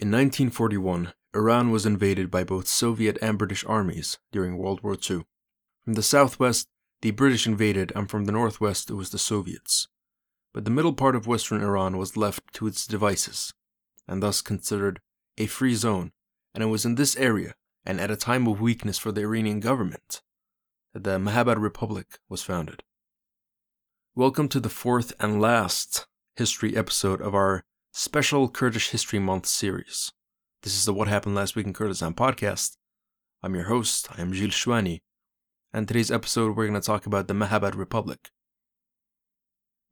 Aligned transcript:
In 0.00 0.12
1941, 0.12 1.12
Iran 1.34 1.72
was 1.72 1.84
invaded 1.84 2.30
by 2.30 2.44
both 2.44 2.68
Soviet 2.68 3.18
and 3.20 3.36
British 3.36 3.64
armies 3.64 4.20
during 4.30 4.56
World 4.56 4.80
War 4.84 4.92
II. 4.94 5.24
From 5.82 5.94
the 5.94 6.04
southwest, 6.04 6.68
the 7.02 7.10
British 7.10 7.48
invaded, 7.48 7.90
and 7.96 8.08
from 8.08 8.24
the 8.24 8.30
northwest, 8.30 8.90
it 8.90 8.94
was 8.94 9.10
the 9.10 9.18
Soviets. 9.18 9.88
But 10.54 10.64
the 10.64 10.70
middle 10.70 10.92
part 10.92 11.16
of 11.16 11.26
western 11.26 11.64
Iran 11.64 11.96
was 11.96 12.16
left 12.16 12.52
to 12.52 12.68
its 12.68 12.86
devices, 12.86 13.52
and 14.06 14.22
thus 14.22 14.40
considered 14.40 15.00
a 15.36 15.46
free 15.46 15.74
zone, 15.74 16.12
and 16.54 16.62
it 16.62 16.68
was 16.68 16.84
in 16.84 16.94
this 16.94 17.16
area, 17.16 17.56
and 17.84 18.00
at 18.00 18.08
a 18.08 18.16
time 18.16 18.46
of 18.46 18.60
weakness 18.60 18.98
for 18.98 19.10
the 19.10 19.22
Iranian 19.22 19.58
government, 19.58 20.22
that 20.94 21.02
the 21.02 21.18
Mahabad 21.18 21.60
Republic 21.60 22.20
was 22.28 22.40
founded. 22.40 22.84
Welcome 24.14 24.48
to 24.50 24.60
the 24.60 24.68
fourth 24.68 25.12
and 25.18 25.40
last 25.40 26.06
history 26.36 26.76
episode 26.76 27.20
of 27.20 27.34
our 27.34 27.64
special 27.92 28.48
Kurdish 28.48 28.90
History 28.90 29.18
Month 29.18 29.46
series. 29.46 30.12
This 30.62 30.76
is 30.76 30.84
the 30.84 30.92
What 30.92 31.08
Happened 31.08 31.34
Last 31.34 31.56
Week 31.56 31.66
in 31.66 31.72
Kurdistan 31.72 32.14
podcast. 32.14 32.76
I'm 33.42 33.54
your 33.54 33.64
host, 33.64 34.08
I 34.16 34.20
am 34.20 34.32
Gilles 34.32 34.50
Chouani, 34.50 35.00
and 35.72 35.88
today's 35.88 36.10
episode 36.10 36.54
we're 36.56 36.66
going 36.66 36.80
to 36.80 36.86
talk 36.86 37.06
about 37.06 37.28
the 37.28 37.34
Mahabad 37.34 37.76
Republic. 37.76 38.30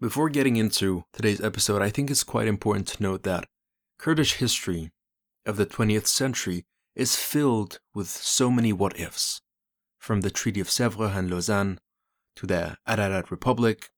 Before 0.01 0.29
getting 0.29 0.57
into 0.57 1.05
today's 1.13 1.41
episode, 1.41 1.81
I 1.83 1.91
think 1.91 2.11
it's 2.11 2.25
quite 2.25 2.49
important 2.49 2.87
to 2.89 3.03
note 3.03 3.23
that 3.23 3.47
Kurdish 3.99 4.35
history 4.35 4.91
of 5.47 5.57
the 5.57 5.67
20th 5.67 6.07
century 6.07 6.65
is 6.95 7.17
filled 7.17 7.81
with 7.95 8.09
so 8.09 8.51
many 8.51 8.73
what 8.73 8.99
ifs, 9.01 9.41
from 9.99 10.21
the 10.21 10.31
Treaty 10.31 10.61
of 10.61 10.69
Sèvres 10.69 11.17
and 11.17 11.31
Lausanne 11.31 11.79
to 12.37 12.47
the 12.47 12.77
Ararat 12.87 13.31
Republic, 13.31 13.89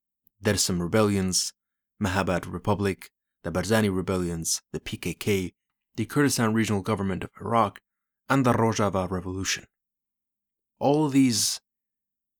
Dersim 0.43 0.81
rebellions, 0.81 1.53
Mahabad 2.01 2.51
Republic, 2.51 3.11
the 3.49 3.61
Barzani 3.61 3.95
rebellions, 3.95 4.61
the 4.73 4.81
PKK, 4.81 5.55
the 5.97 6.05
Kurdistan 6.05 6.53
Regional 6.53 6.83
Government 6.83 7.25
of 7.25 7.31
Iraq, 7.41 7.81
and 8.29 8.45
the 8.45 8.53
Rojava 8.53 9.11
Revolution. 9.11 9.65
All 10.79 11.09
these 11.09 11.61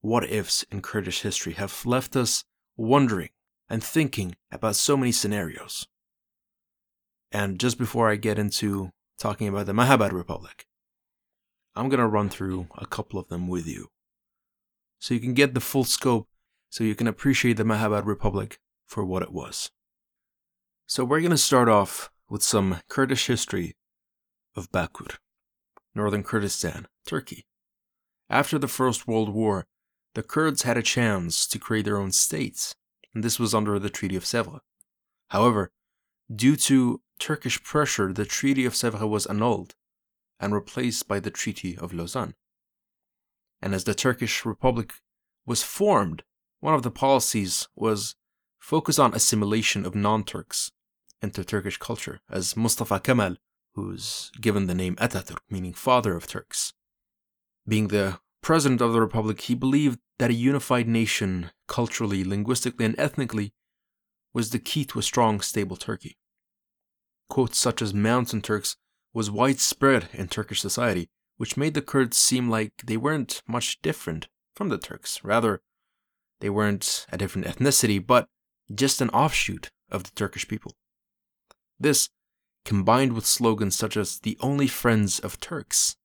what 0.01 0.29
ifs 0.29 0.65
in 0.71 0.83
Kurdish 0.83 1.23
history 1.23 1.55
have 1.55 1.87
left 1.87 2.15
us 2.15 2.45
wondering 2.77 3.31
and 3.71 3.83
thinking 3.83 4.37
about 4.53 4.77
so 4.77 4.97
many 4.97 5.11
scenarios. 5.11 5.87
And 7.33 7.59
just 7.59 7.79
before 7.79 8.11
I 8.11 8.17
get 8.17 8.39
into 8.39 8.91
talking 9.19 9.49
about 9.49 9.67
the 9.67 9.73
Mahabad 9.73 10.13
Republic, 10.13 10.67
I'm 11.75 11.89
going 11.89 12.01
to 12.01 12.07
run 12.07 12.29
through 12.29 12.69
a 12.77 12.87
couple 12.87 13.19
of 13.19 13.29
them 13.29 13.49
with 13.49 13.67
you. 13.67 13.89
So 14.99 15.15
you 15.15 15.21
can 15.21 15.35
get 15.35 15.55
the 15.55 15.61
full 15.61 15.85
scope, 15.85 16.29
so 16.69 16.85
you 16.85 16.95
can 16.95 17.07
appreciate 17.07 17.57
the 17.57 17.65
Mahabad 17.65 18.05
Republic 18.05 18.59
for 18.87 19.05
what 19.05 19.23
it 19.23 19.33
was. 19.33 19.71
So 20.91 21.05
we're 21.05 21.21
going 21.21 21.33
to 21.33 21.37
start 21.37 21.69
off 21.69 22.11
with 22.31 22.43
some 22.43 22.81
Kurdish 22.89 23.27
history 23.27 23.77
of 24.57 24.73
Bakur, 24.73 25.19
northern 25.95 26.23
Kurdistan, 26.23 26.89
Turkey. 27.07 27.45
After 28.31 28.59
the 28.59 28.69
First 28.69 29.07
World 29.07 29.29
War, 29.29 29.67
the 30.15 30.23
Kurds 30.23 30.63
had 30.63 30.79
a 30.79 30.83
chance 30.83 31.47
to 31.49 31.59
create 31.59 31.85
their 31.85 31.99
own 31.99 32.11
states, 32.11 32.75
and 33.15 33.23
this 33.23 33.39
was 33.39 33.55
under 33.55 33.79
the 33.79 33.91
Treaty 33.91 34.17
of 34.17 34.25
Sèvres. 34.25 34.61
However, 35.29 35.73
due 36.35 36.57
to 36.57 37.03
Turkish 37.19 37.63
pressure, 37.63 38.11
the 38.11 38.25
Treaty 38.25 38.65
of 38.65 38.73
Sèvres 38.73 39.11
was 39.11 39.27
annulled 39.27 39.75
and 40.41 40.55
replaced 40.55 41.07
by 41.07 41.21
the 41.21 41.31
Treaty 41.31 41.77
of 41.77 41.93
Lausanne. 41.93 42.35
And 43.61 43.75
as 43.75 43.85
the 43.85 43.95
Turkish 43.95 44.47
Republic 44.47 44.95
was 45.45 45.63
formed, 45.63 46.23
one 46.61 46.73
of 46.73 46.83
the 46.83 46.91
policies 46.91 47.69
was 47.77 48.17
focus 48.59 48.99
on 48.99 49.13
assimilation 49.13 49.85
of 49.85 49.95
non-Turks 49.95 50.73
into 51.23 51.45
Turkish 51.45 51.79
culture, 51.79 52.21
as 52.31 52.57
Mustafa 52.57 53.01
Kemal, 53.01 53.37
who's 53.75 54.31
given 54.41 54.67
the 54.67 54.75
name 54.75 54.97
Ataturk, 54.97 55.39
meaning 55.51 55.73
father 55.73 56.17
of 56.17 56.27
Turks. 56.27 56.73
Being 57.67 57.89
the 57.89 58.19
president 58.43 58.81
of 58.81 58.93
the 58.93 59.01
republic, 59.01 59.43
he 59.43 59.55
believed 59.55 59.99
that 60.19 60.31
a 60.31 60.35
unified 60.35 60.89
nation, 60.89 61.51
culturally, 61.67 62.25
linguistically, 62.25 62.85
and 62.85 62.99
ethnically, 62.99 63.53
was 64.33 64.51
the 64.51 64.59
key 64.59 64.85
to 64.87 64.99
a 64.99 65.03
strong, 65.03 65.41
stable 65.41 65.77
Turkey. 65.77 66.17
Quotes 67.29 67.59
such 67.59 67.83
as 67.83 67.93
Mountain 67.93 68.43
Turks 68.43 68.77
was 69.13 69.31
widespread 69.31 70.09
in 70.13 70.29
Turkish 70.29 70.61
society, 70.61 71.09
which 71.37 71.57
made 71.57 71.75
the 71.75 71.83
Kurds 71.83 72.17
seem 72.17 72.49
like 72.49 72.73
they 72.85 72.97
weren't 72.97 73.43
much 73.47 73.81
different 73.83 74.29
from 74.55 74.69
the 74.69 74.79
Turks. 74.79 75.23
Rather, 75.23 75.61
they 76.41 76.51
weren't 76.51 77.07
a 77.13 77.19
different 77.19 77.47
ethnicity, 77.47 78.05
but 78.05 78.29
just 78.75 79.01
an 79.01 79.11
offshoot 79.11 79.71
of 79.91 80.05
the 80.05 80.11
Turkish 80.15 80.47
people. 80.49 80.73
This, 81.81 82.09
combined 82.65 83.13
with 83.13 83.27
slogans 83.27 83.77
such 83.77 83.97
as 83.97 84.19
the 84.21 84.37
only 84.41 84.67
friends 84.67 85.19
of 85.19 85.41
Turks 85.41 85.97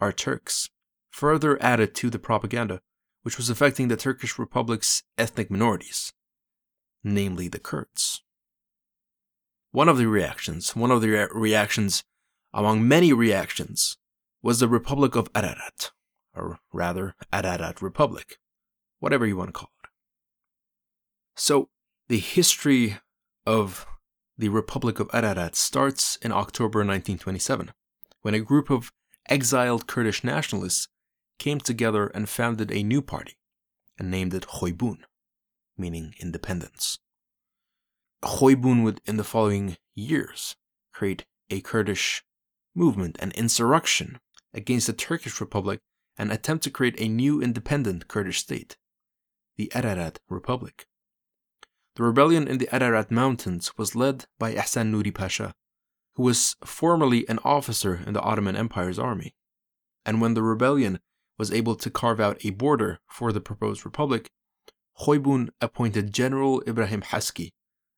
are 0.00 0.12
Turks, 0.12 0.70
further 1.10 1.60
added 1.62 1.94
to 1.96 2.10
the 2.10 2.18
propaganda, 2.18 2.80
which 3.22 3.36
was 3.36 3.50
affecting 3.50 3.88
the 3.88 3.96
Turkish 3.96 4.38
Republic's 4.38 5.02
ethnic 5.18 5.50
minorities, 5.50 6.12
namely 7.04 7.48
the 7.48 7.58
Kurds. 7.58 8.22
One 9.72 9.88
of 9.88 9.98
the 9.98 10.06
reactions, 10.06 10.74
one 10.74 10.90
of 10.90 11.00
the 11.00 11.10
re- 11.10 11.28
reactions 11.32 12.02
among 12.52 12.86
many 12.86 13.12
reactions, 13.12 13.96
was 14.42 14.58
the 14.58 14.68
Republic 14.68 15.14
of 15.14 15.30
Ararat, 15.34 15.92
or 16.34 16.58
rather, 16.72 17.14
Ararat 17.32 17.80
Republic, 17.80 18.38
whatever 18.98 19.26
you 19.26 19.36
want 19.36 19.48
to 19.48 19.52
call 19.52 19.70
it. 19.84 19.90
So, 21.36 21.68
the 22.08 22.18
history 22.18 22.98
of 23.46 23.86
the 24.40 24.48
Republic 24.48 24.98
of 24.98 25.10
Ararat 25.12 25.54
starts 25.54 26.16
in 26.22 26.32
October 26.32 26.78
1927, 26.78 27.72
when 28.22 28.32
a 28.32 28.40
group 28.40 28.70
of 28.70 28.90
exiled 29.28 29.86
Kurdish 29.86 30.24
nationalists 30.24 30.88
came 31.38 31.60
together 31.60 32.06
and 32.06 32.26
founded 32.26 32.72
a 32.72 32.82
new 32.82 33.02
party 33.02 33.36
and 33.98 34.10
named 34.10 34.32
it 34.32 34.46
Khoybun, 34.46 35.00
meaning 35.76 36.14
independence. 36.18 36.98
Khoybun 38.24 38.82
would, 38.82 39.02
in 39.04 39.18
the 39.18 39.24
following 39.24 39.76
years, 39.94 40.56
create 40.94 41.26
a 41.50 41.60
Kurdish 41.60 42.24
movement 42.74 43.18
and 43.20 43.32
insurrection 43.32 44.20
against 44.54 44.86
the 44.86 44.94
Turkish 44.94 45.38
Republic 45.38 45.80
and 46.16 46.32
attempt 46.32 46.64
to 46.64 46.70
create 46.70 46.98
a 46.98 47.08
new 47.08 47.42
independent 47.42 48.08
Kurdish 48.08 48.38
state, 48.38 48.78
the 49.58 49.70
Ararat 49.74 50.18
Republic. 50.30 50.86
The 51.96 52.04
rebellion 52.04 52.46
in 52.46 52.58
the 52.58 52.72
Ararat 52.72 53.10
Mountains 53.10 53.76
was 53.76 53.96
led 53.96 54.26
by 54.38 54.54
Ihsan 54.54 54.92
Nuri 54.92 55.12
Pasha, 55.14 55.54
who 56.14 56.22
was 56.22 56.56
formerly 56.64 57.28
an 57.28 57.38
officer 57.44 58.02
in 58.06 58.12
the 58.12 58.20
Ottoman 58.20 58.56
Empire's 58.56 58.98
army. 58.98 59.34
And 60.06 60.20
when 60.20 60.34
the 60.34 60.42
rebellion 60.42 61.00
was 61.36 61.52
able 61.52 61.74
to 61.74 61.90
carve 61.90 62.20
out 62.20 62.44
a 62.44 62.50
border 62.50 63.00
for 63.08 63.32
the 63.32 63.40
proposed 63.40 63.84
republic, 63.84 64.30
Khoybun 65.00 65.48
appointed 65.60 66.12
General 66.12 66.62
Ibrahim 66.66 67.02
Haski 67.02 67.52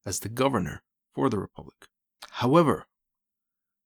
as 0.07 0.21
the 0.21 0.29
governor 0.29 0.83
for 1.15 1.29
the 1.29 1.39
republic. 1.39 1.87
However, 2.31 2.87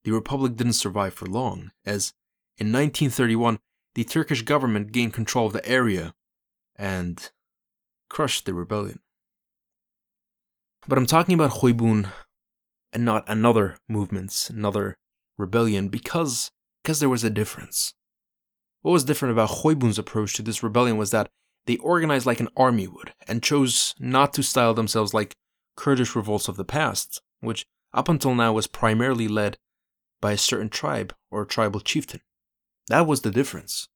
the 0.04 0.12
republic 0.12 0.56
didn't 0.56 0.74
survive 0.74 1.14
for 1.14 1.26
long, 1.26 1.72
as 1.84 2.12
in 2.58 2.68
1931 2.68 3.58
the 3.94 4.04
Turkish 4.04 4.42
government 4.42 4.92
gained 4.92 5.14
control 5.14 5.46
of 5.46 5.52
the 5.52 5.66
area 5.66 6.14
and 6.76 7.30
crushed 8.08 8.44
the 8.44 8.54
rebellion. 8.54 9.00
But 10.88 10.98
I'm 10.98 11.06
talking 11.06 11.34
about 11.34 11.50
Khoybun 11.50 12.10
and 12.92 13.04
not 13.04 13.24
another 13.28 13.76
movements, 13.88 14.48
another 14.48 14.96
rebellion, 15.36 15.88
because 15.88 16.50
because 16.82 17.00
there 17.00 17.08
was 17.08 17.24
a 17.24 17.30
difference. 17.30 17.94
What 18.82 18.92
was 18.92 19.02
different 19.02 19.32
about 19.32 19.50
Khoybun's 19.50 19.98
approach 19.98 20.34
to 20.34 20.42
this 20.42 20.62
rebellion 20.62 20.96
was 20.96 21.10
that 21.10 21.28
they 21.66 21.76
organized 21.78 22.26
like 22.26 22.38
an 22.38 22.48
army 22.56 22.86
would 22.86 23.12
and 23.26 23.42
chose 23.42 23.92
not 23.98 24.32
to 24.34 24.44
style 24.44 24.72
themselves 24.72 25.12
like 25.12 25.34
Kurdish 25.76 26.14
revolts 26.14 26.46
of 26.46 26.56
the 26.56 26.64
past, 26.64 27.20
which 27.40 27.66
up 27.92 28.08
until 28.08 28.36
now 28.36 28.52
was 28.52 28.68
primarily 28.68 29.26
led 29.26 29.56
by 30.20 30.32
a 30.32 30.38
certain 30.38 30.68
tribe 30.68 31.12
or 31.28 31.44
tribal 31.44 31.80
chieftain. 31.80 32.20
That 32.86 33.08
was 33.08 33.22
the 33.22 33.32
difference. 33.32 33.88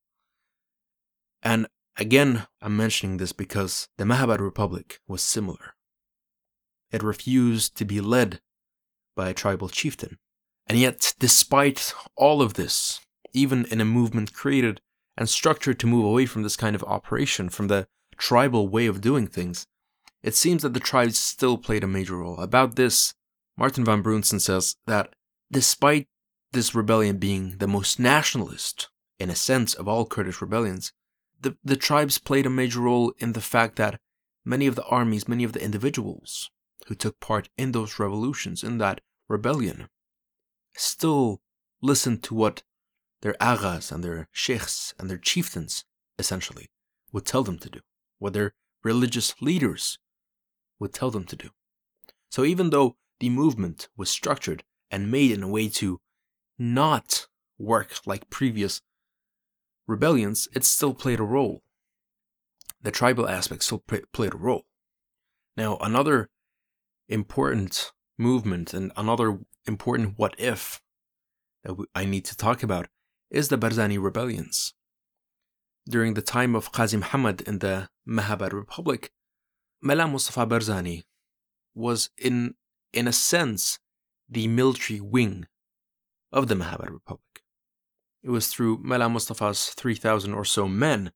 And 1.41 1.69
again, 1.97 2.49
I'm 2.61 2.77
mentioning 2.77 3.19
this 3.19 3.33
because 3.33 3.87
the 3.99 4.05
Mahabad 4.05 4.41
Republic 4.41 4.99
was 5.07 5.23
similar. 5.23 5.75
It 6.91 7.03
refused 7.03 7.77
to 7.77 7.85
be 7.85 8.01
led 8.01 8.41
by 9.17 9.29
a 9.29 9.35
tribal 9.35 9.69
chieftain. 9.69 10.19
And 10.67 10.79
yet, 10.79 11.15
despite 11.19 11.93
all 12.17 12.43
of 12.43 12.55
this, 12.55 13.01
even 13.33 13.65
in 13.67 13.81
a 13.81 13.85
movement 13.85 14.33
created 14.33 14.81
and 15.17 15.29
structured 15.29 15.79
to 15.81 15.87
move 15.87 16.05
away 16.05 16.27
from 16.27 16.43
this 16.43 16.57
kind 16.57 16.75
of 16.75 16.85
operation, 16.85 17.49
from 17.49 17.69
the 17.69 17.87
tribal 18.17 18.69
way 18.69 18.87
of 18.87 19.01
doing 19.01 19.27
things, 19.27 19.67
it 20.23 20.35
seems 20.35 20.63
that 20.63 20.75
the 20.75 20.81
tribes 20.81 21.19
still 21.19 21.59
played 21.59 21.85
a 21.85 21.89
major 21.89 22.17
role. 22.17 22.39
About 22.39 22.77
this, 22.77 23.15
Martin 23.57 23.85
van 23.85 24.03
Bruinessen 24.03 24.41
says 24.41 24.77
that 24.87 25.15
despite 25.51 26.09
this 26.53 26.75
rebellion 26.75 27.19
being 27.19 27.57
the 27.59 27.69
most 27.69 27.99
nationalist, 27.99 28.89
in 29.19 29.31
a 29.31 29.35
sense, 29.35 29.75
of 29.75 29.89
all 29.89 30.07
Kurdish 30.07 30.41
rebellions, 30.41 30.93
the, 31.41 31.57
the 31.65 31.77
tribes 31.77 32.19
played 32.19 32.47
a 32.47 32.51
major 32.51 32.81
role 32.81 33.13
in 33.19 33.33
the 33.33 33.41
fact 33.41 33.77
that 33.77 33.99
many 34.45 34.67
of 34.67 34.75
the 34.75 34.85
armies, 34.85 35.29
many 35.29 35.45
of 35.45 35.53
the 35.53 35.63
individuals 35.63 36.51
who 36.91 36.97
took 36.97 37.21
part 37.21 37.49
in 37.57 37.71
those 37.71 38.01
revolutions, 38.01 38.65
in 38.65 38.79
that 38.79 39.01
rebellion, 39.29 39.89
still 40.77 41.41
listened 41.81 42.21
to 42.21 42.35
what 42.35 42.65
their 43.23 43.35
aghas 43.35 43.93
and 43.93 44.03
their 44.03 44.27
sheikhs 44.33 44.93
and 44.99 45.09
their 45.09 45.17
chieftains, 45.17 45.85
essentially, 46.19 46.67
would 47.13 47.25
tell 47.25 47.45
them 47.45 47.61
to 47.61 47.71
do, 47.71 47.79
what 48.19 48.33
their 48.33 48.55
religious 48.83 49.41
leaders 49.41 50.01
would 50.81 50.93
tell 50.93 51.13
them 51.13 51.23
to 51.23 51.37
do. 51.37 51.51
So 52.29 52.45
even 52.45 52.71
though 52.71 52.97
the 53.21 53.31
movement 53.31 53.89
was 53.97 54.11
structured 54.11 54.65
and 54.91 55.13
made 55.13 55.31
in 55.31 55.45
a 55.45 55.49
way 55.49 55.69
to 55.69 56.01
not 56.59 57.29
work 57.57 58.01
like 58.05 58.31
previous 58.31 58.83
rebellions, 59.87 60.49
it 60.57 60.65
still 60.65 60.95
played 60.95 61.21
a 61.21 61.23
role. 61.23 61.63
The 62.83 62.91
tribal 62.91 63.29
aspect 63.29 63.63
still 63.63 63.85
played 64.13 64.35
a 64.35 64.37
role. 64.37 64.65
Now, 65.57 65.77
another 65.77 66.31
important 67.11 67.93
movement 68.17 68.73
and 68.73 68.93
another 68.97 69.39
important 69.67 70.15
what 70.17 70.35
if 70.39 70.81
that 71.65 71.77
I 71.95 72.05
need 72.05 72.25
to 72.27 72.37
talk 72.37 72.63
about 72.63 72.87
is 73.31 73.49
the 73.49 73.59
Barzani 73.59 74.03
rebellions. 74.03 74.73
During 75.89 76.15
the 76.15 76.23
time 76.23 76.55
of 76.55 76.73
Qazi 76.73 76.99
Muhammad 76.99 77.41
in 77.43 77.59
the 77.59 77.89
Mahabad 78.09 78.53
Republic, 78.53 79.11
Mullah 79.83 80.07
Mustafa 80.07 80.47
Barzani 80.47 81.03
was 81.75 82.11
in 82.17 82.55
in 82.93 83.09
a 83.09 83.13
sense 83.13 83.79
the 84.29 84.47
military 84.49 85.01
wing 85.01 85.47
of 86.33 86.49
the 86.49 86.55
Mahabad 86.55 86.91
Republic. 86.91 87.43
It 88.23 88.31
was 88.31 88.49
through 88.49 88.79
Mullah 88.83 89.09
Mustafa's 89.09 89.71
3,000 89.71 90.35
or 90.35 90.45
so 90.45 90.69
men 90.69 91.13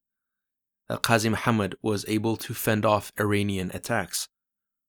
that 0.89 1.03
Qazi 1.03 1.29
Muhammad 1.29 1.75
was 1.81 2.05
able 2.07 2.35
to 2.37 2.53
fend 2.53 2.85
off 2.85 3.11
Iranian 3.19 3.71
attacks 3.73 4.27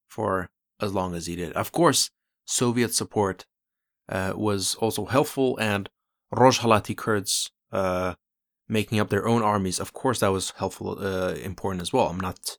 for 0.08 0.50
as 0.80 0.92
long 0.92 1.14
as 1.14 1.26
he 1.26 1.36
did. 1.36 1.52
Of 1.52 1.72
course, 1.72 2.10
Soviet 2.44 2.94
support 2.94 3.46
uh, 4.08 4.32
was 4.36 4.74
also 4.76 5.04
helpful, 5.06 5.56
and 5.58 5.88
Rojhalati 6.34 6.96
Kurds 6.96 7.50
uh, 7.72 8.14
making 8.68 9.00
up 9.00 9.08
their 9.08 9.26
own 9.26 9.42
armies, 9.42 9.80
of 9.80 9.92
course, 9.92 10.20
that 10.20 10.32
was 10.32 10.52
helpful, 10.58 10.98
uh, 11.00 11.34
important 11.34 11.82
as 11.82 11.92
well. 11.92 12.08
I'm 12.08 12.20
not 12.20 12.58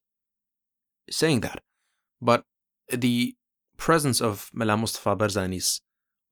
saying 1.09 1.41
that. 1.41 1.61
But 2.21 2.43
the 2.89 3.35
presence 3.77 4.21
of 4.21 4.49
Mullah 4.53 4.77
Mustafa 4.77 5.15
Barzani's 5.15 5.81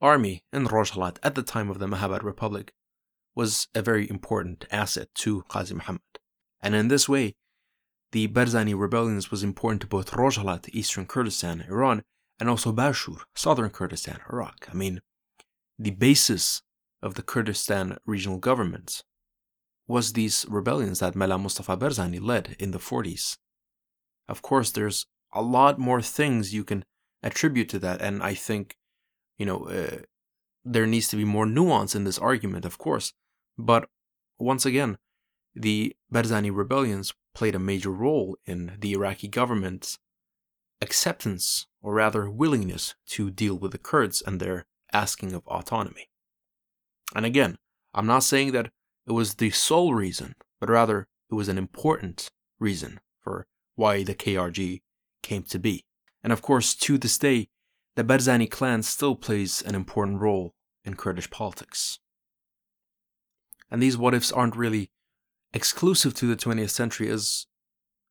army 0.01 0.43
in 0.51 0.67
Rojhalat 0.67 1.17
at 1.23 1.35
the 1.35 1.43
time 1.43 1.69
of 1.69 1.79
the 1.79 1.87
Mahabad 1.87 2.23
Republic 2.23 2.73
was 3.35 3.67
a 3.75 3.81
very 3.81 4.09
important 4.09 4.65
asset 4.71 5.09
to 5.15 5.43
Qazi 5.49 5.73
Muhammad. 5.73 6.01
And 6.61 6.73
in 6.73 6.87
this 6.87 7.07
way, 7.07 7.35
the 8.12 8.28
Barzani 8.28 8.78
rebellions 8.78 9.31
was 9.31 9.44
important 9.44 9.81
to 9.81 9.88
both 9.88 10.12
Rojhalat, 10.12 10.69
eastern 10.69 11.06
Kurdistan, 11.06 11.66
Iran, 11.68 12.04
and 12.40 12.50
also 12.50 12.72
Bashur, 12.72 13.22
southern 13.36 13.69
Kurdistan, 13.69 14.19
Iraq. 14.31 14.68
I 14.72 14.74
mean, 14.74 15.02
the 15.78 15.92
basis 15.92 16.62
of 17.02 17.16
the 17.16 17.22
Kurdistan 17.22 17.98
regional 18.06 18.38
government 18.38 19.04
was 19.88 20.13
these 20.13 20.46
rebellions 20.50 21.00
that 21.00 21.16
Mullah 21.16 21.38
Mustafa 21.38 21.78
Barzani 21.78 22.19
led 22.22 22.56
in 22.60 22.72
the 22.72 22.80
40s. 22.80 23.38
Of 24.28 24.42
course, 24.42 24.72
there's 24.72 25.06
a 25.34 25.42
lot 25.42 25.78
more 25.78 26.02
things 26.02 26.54
you 26.54 26.63
can 26.63 26.84
attribute 27.22 27.69
to 27.69 27.80
that, 27.80 28.02
and 28.02 28.24
I 28.24 28.34
think, 28.34 28.75
you 29.38 29.46
know, 29.46 29.68
uh, 29.68 29.98
there 30.63 30.88
needs 30.88 31.07
to 31.10 31.16
be 31.16 31.25
more 31.25 31.46
nuance 31.46 31.96
in 31.96 32.04
this 32.04 32.18
argument, 32.18 32.66
of 32.66 32.78
course. 32.78 33.13
But 33.57 33.88
once 34.40 34.66
again, 34.66 34.98
the 35.54 35.96
Barzani 36.12 36.56
rebellions 36.56 37.13
played 37.35 37.53
a 37.53 37.59
major 37.59 37.91
role 37.91 38.37
in 38.45 38.77
the 38.79 38.93
Iraqi 38.93 39.27
government's 39.27 39.99
acceptance, 40.81 41.67
or 41.81 41.93
rather 41.93 42.29
willingness, 42.29 42.95
to 43.07 43.29
deal 43.29 43.55
with 43.55 43.71
the 43.71 43.77
Kurds 43.77 44.23
and 44.25 44.39
their 44.39 44.65
asking 44.91 45.33
of 45.33 45.45
autonomy. 45.47 46.09
And 47.13 47.25
again, 47.25 47.57
I'm 47.93 48.07
not 48.07 48.23
saying 48.23 48.51
that 48.53 48.71
it 49.05 49.11
was 49.11 49.35
the 49.35 49.51
sole 49.51 49.93
reason, 49.93 50.35
but 50.59 50.69
rather 50.69 51.07
it 51.29 51.35
was 51.35 51.47
an 51.47 51.57
important 51.57 52.29
reason 52.59 52.99
for 53.21 53.45
why 53.75 54.03
the 54.03 54.15
KRG 54.15 54.81
came 55.21 55.43
to 55.43 55.59
be. 55.59 55.85
And 56.23 56.33
of 56.33 56.41
course, 56.41 56.73
to 56.75 56.97
this 56.97 57.17
day, 57.17 57.49
the 57.95 58.03
Barzani 58.03 58.49
clan 58.49 58.83
still 58.83 59.15
plays 59.15 59.61
an 59.61 59.75
important 59.75 60.19
role 60.19 60.53
in 60.83 60.95
Kurdish 60.95 61.29
politics. 61.29 61.99
And 63.69 63.81
these 63.81 63.97
what 63.97 64.13
ifs 64.13 64.31
aren't 64.31 64.55
really 64.55 64.91
exclusive 65.56 66.13
to 66.16 66.28
the 66.28 66.36
20th 66.36 66.69
century, 66.69 67.07
is 67.07 67.48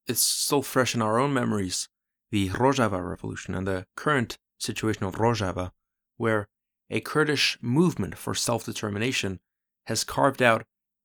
it's 0.06 0.22
still 0.22 0.62
fresh 0.62 0.94
in 0.94 1.02
our 1.02 1.18
own 1.18 1.32
memories. 1.32 1.88
The 2.30 2.48
Rojava 2.48 3.06
revolution 3.08 3.54
and 3.54 3.66
the 3.66 3.86
current 3.96 4.38
situation 4.58 5.04
of 5.04 5.16
Rojava, 5.16 5.70
where 6.16 6.48
a 6.90 7.00
Kurdish 7.00 7.58
movement 7.60 8.16
for 8.16 8.34
self 8.34 8.64
determination 8.64 9.38
has 9.86 10.02
carved 10.02 10.42
out 10.42 10.64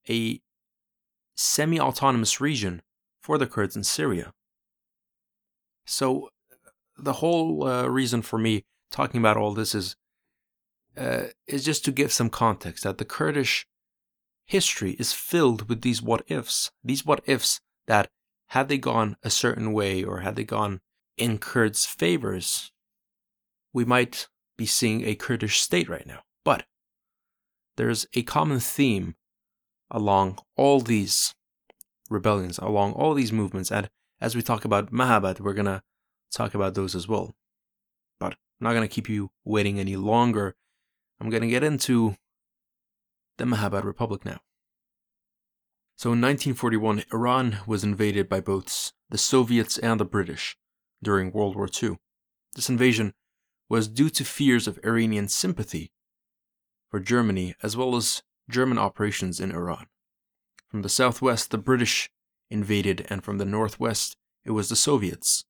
a 0.09 0.41
semi 1.35 1.79
autonomous 1.79 2.41
region 2.41 2.81
for 3.21 3.37
the 3.37 3.47
Kurds 3.47 3.75
in 3.75 3.83
Syria. 3.83 4.33
So, 5.85 6.29
the 6.97 7.13
whole 7.13 7.63
uh, 7.67 7.87
reason 7.87 8.21
for 8.21 8.39
me 8.39 8.63
talking 8.91 9.19
about 9.19 9.37
all 9.37 9.53
this 9.53 9.75
is 9.75 9.95
uh, 10.97 11.27
is 11.47 11.63
just 11.63 11.85
to 11.85 11.91
give 11.91 12.11
some 12.11 12.29
context 12.29 12.83
that 12.83 12.97
the 12.97 13.05
Kurdish 13.05 13.67
history 14.49 14.93
is 14.93 15.13
filled 15.13 15.69
with 15.69 15.81
these 15.81 16.01
what 16.01 16.23
ifs. 16.27 16.71
These 16.83 17.05
what 17.05 17.21
ifs 17.25 17.61
that 17.85 18.09
had 18.47 18.67
they 18.67 18.79
gone 18.79 19.15
a 19.21 19.29
certain 19.29 19.73
way 19.73 20.03
or 20.03 20.21
had 20.21 20.35
they 20.35 20.43
gone 20.43 20.81
in 21.17 21.37
Kurds' 21.37 21.85
favors, 21.85 22.71
we 23.73 23.85
might 23.85 24.27
be 24.57 24.65
seeing 24.65 25.05
a 25.05 25.13
Kurdish 25.13 25.61
state 25.61 25.87
right 25.87 26.07
now. 26.07 26.21
But 26.43 26.65
there's 27.77 28.07
a 28.15 28.23
common 28.23 28.59
theme 28.59 29.15
along 29.91 30.39
all 30.55 30.79
these 30.79 31.35
rebellions, 32.09 32.57
along 32.57 32.93
all 32.93 33.13
these 33.13 33.31
movements. 33.31 33.71
And 33.71 33.87
as 34.19 34.35
we 34.35 34.41
talk 34.41 34.65
about 34.65 34.91
Mahabad, 34.91 35.39
we're 35.39 35.53
going 35.53 35.65
to 35.65 35.83
talk 36.31 36.55
about 36.55 36.73
those 36.73 36.95
as 36.95 37.07
well. 37.07 37.35
But 38.19 38.33
I'm 38.33 38.61
not 38.61 38.73
going 38.73 38.87
to 38.87 38.93
keep 38.93 39.09
you 39.09 39.29
waiting 39.45 39.79
any 39.79 39.95
longer. 39.95 40.55
I'm 41.21 41.29
going 41.29 41.43
to 41.43 41.49
get 41.49 41.63
into 41.63 42.15
the 43.39 43.45
Mahabad 43.45 43.83
Republic 43.83 44.23
now. 44.25 44.39
So 45.95 46.09
in 46.13 46.21
1941, 46.21 47.03
Iran 47.11 47.59
was 47.65 47.83
invaded 47.83 48.29
by 48.29 48.39
both 48.39 48.91
the 49.09 49.17
Soviets 49.17 49.77
and 49.79 49.99
the 49.99 50.05
British 50.05 50.55
during 51.01 51.31
World 51.31 51.55
War 51.55 51.67
II. 51.67 51.97
This 52.55 52.69
invasion 52.69 53.13
was 53.67 53.87
due 53.87 54.09
to 54.11 54.23
fears 54.23 54.67
of 54.67 54.79
Iranian 54.83 55.27
sympathy 55.27 55.91
for 56.89 56.99
Germany 56.99 57.55
as 57.63 57.75
well 57.75 57.95
as 57.95 58.23
German 58.49 58.77
operations 58.77 59.39
in 59.39 59.51
Iran. 59.51 59.87
From 60.67 60.81
the 60.81 60.89
southwest, 60.89 61.51
the 61.51 61.57
British 61.57 62.09
invaded, 62.49 63.05
and 63.09 63.23
from 63.23 63.37
the 63.37 63.45
northwest, 63.45 64.15
it 64.43 64.51
was 64.51 64.69
the 64.69 64.75
Soviets. 64.75 65.45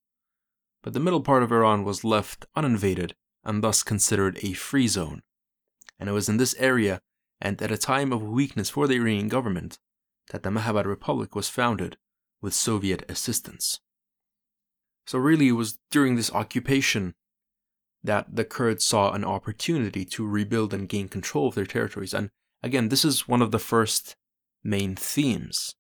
But 0.84 0.93
the 0.93 1.00
middle 1.00 1.22
part 1.22 1.43
of 1.43 1.51
Iran 1.51 1.84
was 1.84 2.03
left 2.03 2.46
uninvaded 2.55 3.13
and 3.43 3.63
thus 3.63 3.84
considered 3.84 4.38
a 4.41 4.53
free 4.53 4.88
zone. 4.88 5.22
And 5.98 6.10
it 6.10 6.13
was 6.13 6.29
in 6.29 6.38
this 6.38 6.55
area, 6.58 7.01
and 7.41 7.62
at 7.62 7.72
a 7.72 7.77
time 7.77 8.12
of 8.12 8.22
weakness 8.22 8.69
for 8.69 8.88
the 8.88 8.96
Iranian 8.96 9.27
government, 9.27 9.79
that 10.31 10.43
the 10.43 10.50
Mahabad 10.50 10.86
Republic 10.86 11.36
was 11.36 11.50
founded 11.50 11.98
with 12.41 12.53
Soviet 12.53 13.03
assistance. 13.10 13.79
So, 15.05 15.17
really, 15.17 15.50
it 15.50 15.53
was 15.53 15.79
during 15.89 16.15
this 16.15 16.31
occupation 16.31 17.15
that 18.03 18.36
the 18.36 18.46
Kurds 18.46 18.86
saw 18.86 19.12
an 19.12 19.25
opportunity 19.25 20.05
to 20.05 20.27
rebuild 20.27 20.74
and 20.74 20.88
gain 20.88 21.10
control 21.10 21.48
of 21.48 21.55
their 21.55 21.65
territories. 21.65 22.13
And 22.13 22.29
again, 22.63 22.89
this 22.89 23.03
is 23.03 23.27
one 23.27 23.41
of 23.41 23.51
the 23.51 23.60
first 23.60 24.15
main 24.63 24.96
themes. 24.96 25.75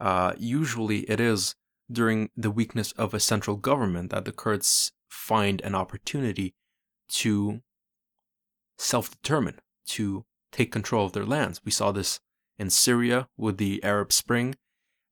Uh, 0.00 0.32
usually, 0.38 1.00
it 1.10 1.20
is 1.20 1.54
during 1.90 2.30
the 2.36 2.50
weakness 2.50 2.92
of 2.92 3.12
a 3.12 3.20
central 3.20 3.56
government 3.56 4.10
that 4.10 4.24
the 4.24 4.32
Kurds 4.32 4.92
find 5.08 5.60
an 5.60 5.74
opportunity 5.74 6.54
to 7.08 7.60
self 8.78 9.10
determine, 9.10 9.60
to 9.86 10.24
take 10.52 10.70
control 10.70 11.06
of 11.06 11.12
their 11.12 11.26
lands. 11.26 11.60
We 11.64 11.72
saw 11.72 11.90
this 11.90 12.20
in 12.58 12.70
Syria 12.70 13.28
with 13.36 13.56
the 13.56 13.82
Arab 13.82 14.12
Spring 14.12 14.54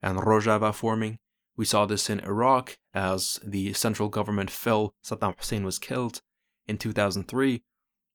and 0.03 0.19
Rojava 0.19 0.73
forming. 0.75 1.19
We 1.57 1.65
saw 1.65 1.87
this 1.87 2.09
in 2.09 2.21
Iraq 2.21 2.79
as 2.95 3.41
the 3.45 3.73
central 3.73 4.09
government 4.09 4.51
fell, 4.51 4.95
Saddam 5.05 5.37
Hussein 5.37 5.65
was 5.65 5.79
killed 5.79 6.23
in 6.67 6.79
2003, 6.79 7.63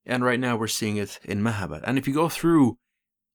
and 0.06 0.24
right 0.24 0.40
now 0.40 0.56
we're 0.56 0.68
seeing 0.68 0.98
it 0.98 1.20
in 1.24 1.42
Mahabad. 1.42 1.82
And 1.86 1.98
if 1.98 2.08
you 2.08 2.14
go 2.14 2.30
through 2.30 2.78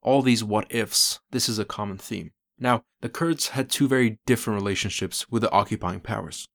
all 0.03 0.23
these 0.23 0.43
what 0.43 0.67
ifs, 0.71 1.21
this 1.31 1.49
is 1.49 1.59
a 1.59 1.65
common 1.65 1.99
theme. 1.99 2.33
Now, 2.59 2.83
the 3.01 3.09
Kurds 3.09 3.49
had 3.49 3.71
two 3.71 3.89
very 3.89 4.19
different 4.27 4.61
relationships 4.61 5.29
with 5.31 5.43
the 5.43 5.51
occupying 5.51 6.01
powers. 6.01 6.49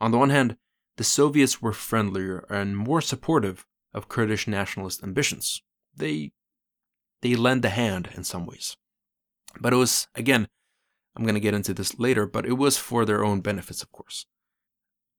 On 0.00 0.10
the 0.10 0.18
one 0.18 0.30
hand, 0.30 0.56
the 0.96 1.04
Soviets 1.04 1.60
were 1.60 1.72
friendlier 1.72 2.44
and 2.50 2.76
more 2.76 3.00
supportive 3.00 3.66
of 3.94 4.08
Kurdish 4.08 4.46
nationalist 4.46 5.02
ambitions. 5.02 5.62
They 5.94 6.32
they 7.22 7.34
lend 7.34 7.64
a 7.64 7.70
hand 7.70 8.10
in 8.14 8.24
some 8.24 8.44
ways. 8.46 8.76
But 9.60 9.72
it 9.72 9.76
was 9.76 10.08
again 10.14 10.48
I'm 11.16 11.24
going 11.24 11.34
to 11.34 11.40
get 11.40 11.54
into 11.54 11.74
this 11.74 11.98
later, 11.98 12.26
but 12.26 12.46
it 12.46 12.54
was 12.54 12.78
for 12.78 13.04
their 13.04 13.24
own 13.24 13.42
benefits, 13.42 13.82
of 13.82 13.92
course. 13.92 14.26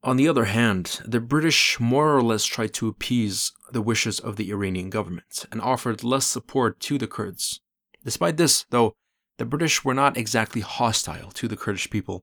on 0.03 0.17
the 0.17 0.27
other 0.27 0.45
hand, 0.45 0.99
the 1.05 1.21
British 1.21 1.79
more 1.79 2.15
or 2.15 2.21
less 2.21 2.43
tried 2.43 2.73
to 2.73 2.89
appease 2.89 3.53
the 3.71 3.81
wishes 3.81 4.19
of 4.19 4.35
the 4.35 4.51
Iranian 4.51 4.89
government 4.89 5.45
and 5.51 5.61
offered 5.61 6.03
less 6.03 6.25
support 6.25 6.79
to 6.81 6.97
the 6.97 7.07
Kurds. 7.07 7.61
Despite 8.03 8.35
this, 8.37 8.65
though, 8.69 8.95
the 9.37 9.45
British 9.45 9.85
were 9.85 9.93
not 9.93 10.17
exactly 10.17 10.61
hostile 10.61 11.31
to 11.31 11.47
the 11.47 11.55
Kurdish 11.55 11.89
people 11.89 12.21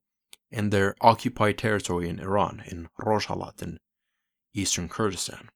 in 0.50 0.70
their 0.70 0.94
occupied 1.00 1.56
territory 1.56 2.08
in 2.08 2.20
Iran, 2.20 2.62
in 2.66 2.88
Rojhelat 3.00 3.62
in 3.62 3.78
eastern 4.52 4.88
Kurdistan. 4.88 5.48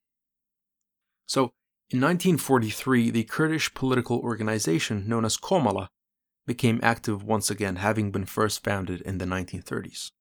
So, 1.27 1.53
in 1.91 2.01
1943, 2.01 3.11
the 3.11 3.23
Kurdish 3.23 3.73
political 3.75 4.17
organization 4.19 5.07
known 5.07 5.23
as 5.23 5.37
Komala 5.37 5.87
became 6.47 6.79
active 6.81 7.23
once 7.23 7.51
again, 7.51 7.75
having 7.75 8.11
been 8.11 8.25
first 8.25 8.63
founded 8.63 9.01
in 9.01 9.19
the 9.19 9.25
1930s. 9.25 10.11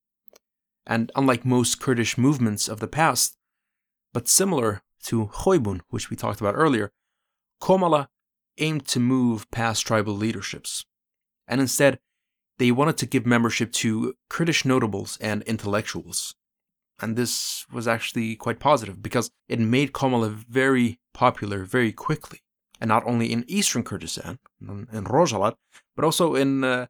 And 0.87 1.11
unlike 1.16 1.47
most 1.47 1.80
Kurdish 1.80 2.18
movements 2.18 2.68
of 2.68 2.80
the 2.80 2.87
past, 2.87 3.38
but 4.12 4.28
similar 4.28 4.83
to 5.04 5.26
Khoybun, 5.26 5.80
which 5.88 6.11
we 6.11 6.16
talked 6.16 6.40
about 6.40 6.54
earlier, 6.54 6.92
Komala 7.62 8.09
aimed 8.59 8.87
to 8.88 9.00
move 9.00 9.50
past 9.50 9.87
tribal 9.87 10.14
leaderships. 10.14 10.85
And 11.49 11.62
instead, 11.62 11.99
they 12.59 12.71
wanted 12.71 12.99
to 12.99 13.06
give 13.06 13.25
membership 13.25 13.73
to 13.73 14.14
Kurdish 14.28 14.66
notables 14.66 15.16
and 15.21 15.42
intellectuals. 15.42 16.35
And 17.00 17.16
this 17.16 17.66
was 17.72 17.88
actually 17.88 18.36
quite 18.36 18.60
positive 18.60 19.02
because 19.02 19.30
it 19.48 19.58
made 19.58 19.92
Komala 19.92 20.30
very 20.30 21.00
popular 21.12 21.64
very 21.64 21.92
quickly. 21.92 22.40
And 22.80 22.88
not 22.88 23.06
only 23.06 23.32
in 23.32 23.44
eastern 23.48 23.82
Kurdistan, 23.82 24.38
in 24.60 25.04
Rojhelat, 25.04 25.54
but 25.96 26.04
also 26.04 26.34
in, 26.34 26.64
uh, 26.64 26.86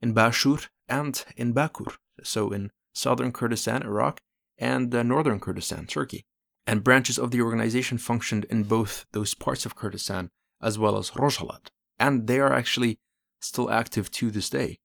in 0.00 0.14
Bashur 0.14 0.68
and 0.88 1.24
in 1.36 1.54
Bakur, 1.54 1.96
so 2.22 2.50
in 2.50 2.70
southern 2.94 3.32
Kurdistan, 3.32 3.82
Iraq, 3.82 4.20
and 4.58 4.94
uh, 4.94 5.02
northern 5.02 5.38
Kurdistan, 5.38 5.86
Turkey. 5.86 6.24
And 6.66 6.82
branches 6.82 7.18
of 7.18 7.30
the 7.30 7.42
organization 7.42 7.98
functioned 7.98 8.44
in 8.50 8.64
both 8.64 9.06
those 9.12 9.34
parts 9.34 9.66
of 9.66 9.76
Kurdistan 9.76 10.30
as 10.60 10.78
well 10.78 10.96
as 10.96 11.10
Rojhelat. 11.10 11.68
And 11.98 12.26
they 12.26 12.40
are 12.40 12.52
actually 12.52 12.98
still 13.40 13.70
active 13.70 14.10
to 14.12 14.30
this 14.30 14.50
day. 14.50 14.78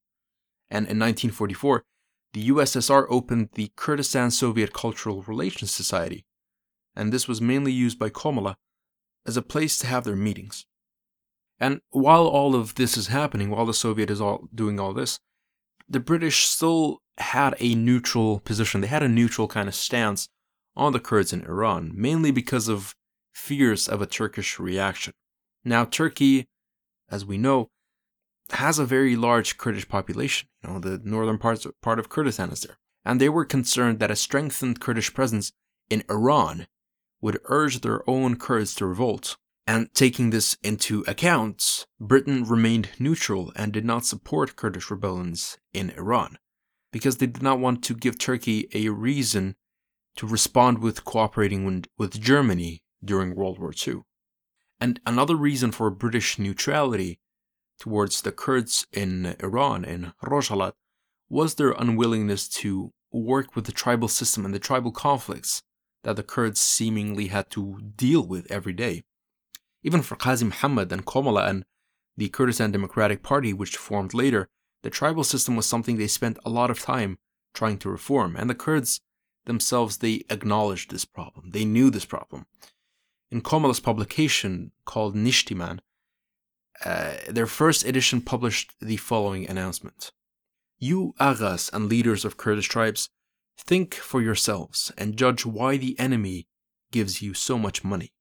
And 0.70 0.86
in 0.86 1.00
1944, 1.00 1.84
the 2.34 2.50
USSR 2.50 3.06
opened 3.10 3.50
the 3.54 3.72
Kurdistan 3.76 4.32
Soviet 4.32 4.74
Cultural 4.74 5.24
Relations 5.24 5.72
Society, 5.72 6.26
and 6.96 7.12
this 7.12 7.28
was 7.28 7.42
mainly 7.42 7.72
used 7.72 8.00
by 8.00 8.10
Komala 8.10 8.56
as 9.26 9.38
a 9.38 9.42
place 9.42 9.78
to 9.80 9.88
have 9.88 10.04
their 10.04 10.16
meetings. 10.16 10.66
And 11.60 11.82
while 11.90 12.26
all 12.26 12.56
of 12.56 12.76
this 12.76 12.98
is 12.98 13.08
happening, 13.08 13.50
while 13.50 13.66
the 13.66 13.74
Soviet 13.74 14.10
is 14.10 14.20
all 14.20 14.48
doing 14.54 14.80
all 14.80 14.94
this, 14.94 15.20
the 15.88 16.00
British 16.00 16.48
still 16.48 17.02
had 17.18 17.56
a 17.60 17.76
neutral 17.76 18.40
position. 18.40 18.82
They 18.82 18.88
had 18.88 19.04
a 19.04 19.10
neutral 19.10 19.48
kind 19.48 19.68
of 19.68 19.76
stance 19.76 20.28
on 20.76 20.94
the 20.94 21.00
Kurds 21.00 21.34
in 21.34 21.42
Iran, 21.42 21.92
mainly 21.94 22.32
because 22.32 22.68
of 22.68 22.96
fears 23.34 23.88
of 23.88 24.02
a 24.02 24.08
Turkish 24.08 24.60
reaction. 24.60 25.14
Now, 25.64 25.86
Turkey, 25.86 26.48
as 27.10 27.26
we 27.26 27.38
know, 27.38 27.70
has 28.54 28.80
a 28.80 28.86
very 28.86 29.16
large 29.16 29.58
Kurdish 29.58 29.88
population. 29.88 30.48
You 30.64 30.72
know, 30.72 30.80
the 30.80 31.02
northern 31.04 31.38
parts, 31.38 31.66
part 31.82 32.00
of 32.00 32.10
Kurdistan 32.10 32.50
is 32.50 32.62
there. 32.62 32.78
And 33.04 33.20
they 33.20 33.30
were 33.30 33.46
concerned 33.46 34.00
that 34.00 34.12
a 34.12 34.16
strengthened 34.16 34.80
Kurdish 34.80 35.14
presence 35.14 35.52
in 35.90 36.04
Iran 36.10 36.68
would 37.22 37.40
urge 37.46 37.82
their 37.82 38.08
own 38.10 38.36
Kurds 38.36 38.76
to 38.76 38.86
revolt. 38.86 39.38
And 39.68 39.94
taking 39.94 40.32
this 40.32 40.58
into 40.64 41.04
account, 41.08 41.86
Britain 42.00 42.44
remained 42.44 42.90
neutral 43.00 43.54
and 43.56 43.72
did 43.72 43.86
not 43.86 44.06
support 44.06 44.56
Kurdish 44.56 44.90
rebellions 44.90 45.58
in 45.72 45.92
Iran, 45.92 46.38
because 46.92 47.18
they 47.18 47.28
did 47.28 47.44
not 47.44 47.60
want 47.60 47.84
to 47.84 47.94
give 47.94 48.18
Turkey 48.18 48.68
a 48.74 48.90
reason 48.90 49.56
to 50.18 50.28
respond 50.28 50.80
with 50.80 51.06
cooperating 51.06 51.86
with 51.98 52.20
Germany 52.20 52.84
during 53.06 53.36
World 53.36 53.60
War 53.60 53.72
II. 53.88 54.02
And 54.80 55.00
another 55.06 55.36
reason 55.36 55.72
for 55.72 55.90
British 55.92 56.40
neutrality 56.40 57.20
towards 57.82 58.22
the 58.22 58.32
Kurds 58.32 58.86
in 58.94 59.36
Iran, 59.40 59.84
in 59.84 60.14
Rojhelat, 60.24 60.74
was 61.30 61.56
their 61.56 61.72
unwillingness 61.72 62.48
to 62.48 62.94
work 63.12 63.56
with 63.56 63.66
the 63.66 63.72
tribal 63.72 64.08
system 64.08 64.46
and 64.46 64.54
the 64.54 64.60
tribal 64.60 64.92
conflicts 64.92 65.64
that 66.04 66.16
the 66.16 66.22
Kurds 66.22 66.62
seemingly 66.62 67.28
had 67.28 67.50
to 67.50 67.80
deal 67.96 68.22
with 68.22 68.50
every 68.52 68.74
day. 68.74 69.02
Even 69.82 70.04
for 70.04 70.16
Qazi 70.16 70.44
Muhammad 70.44 70.92
and 70.92 71.08
Komala 71.08 71.50
and 71.50 71.66
the 72.16 72.30
Kurdistan 72.30 72.72
Democratic 72.72 73.24
Party, 73.24 73.52
which 73.52 73.78
formed 73.78 74.14
later, 74.14 74.48
the 74.84 74.92
tribal 74.92 75.24
system 75.24 75.56
was 75.56 75.66
something 75.66 75.98
they 75.98 76.08
spent 76.08 76.38
a 76.46 76.52
lot 76.52 76.70
of 76.70 76.80
time 76.80 77.18
trying 77.56 77.80
to 77.80 77.90
reform, 77.90 78.36
and 78.36 78.48
the 78.48 78.56
Kurds 78.56 79.02
themselves 79.46 79.98
they 79.98 80.24
acknowledged 80.30 80.92
this 80.92 81.06
problem. 81.06 81.50
They 81.50 81.66
knew 81.66 81.90
this 81.90 82.06
problem. 82.06 82.46
In 83.32 83.42
Komala's 83.42 83.80
publication 83.80 84.72
called 84.86 85.16
Nishtiman, 85.16 85.80
uh, 86.86 87.14
their 87.28 87.48
first 87.48 87.86
edition 87.86 88.22
published 88.22 88.74
the 88.80 88.98
following 88.98 89.48
announcement 89.48 90.12
You 90.80 91.14
aghas 91.20 91.72
and 91.74 91.88
leaders 91.88 92.26
of 92.26 92.38
Kurdish 92.38 92.68
tribes, 92.68 93.10
think 93.58 93.94
for 93.94 94.22
yourselves 94.22 94.92
and 94.98 95.18
judge 95.18 95.46
why 95.46 95.78
the 95.78 96.00
enemy 96.00 96.48
gives 96.92 97.22
you 97.22 97.34
so 97.34 97.58
much 97.58 97.84
money. 97.84 98.12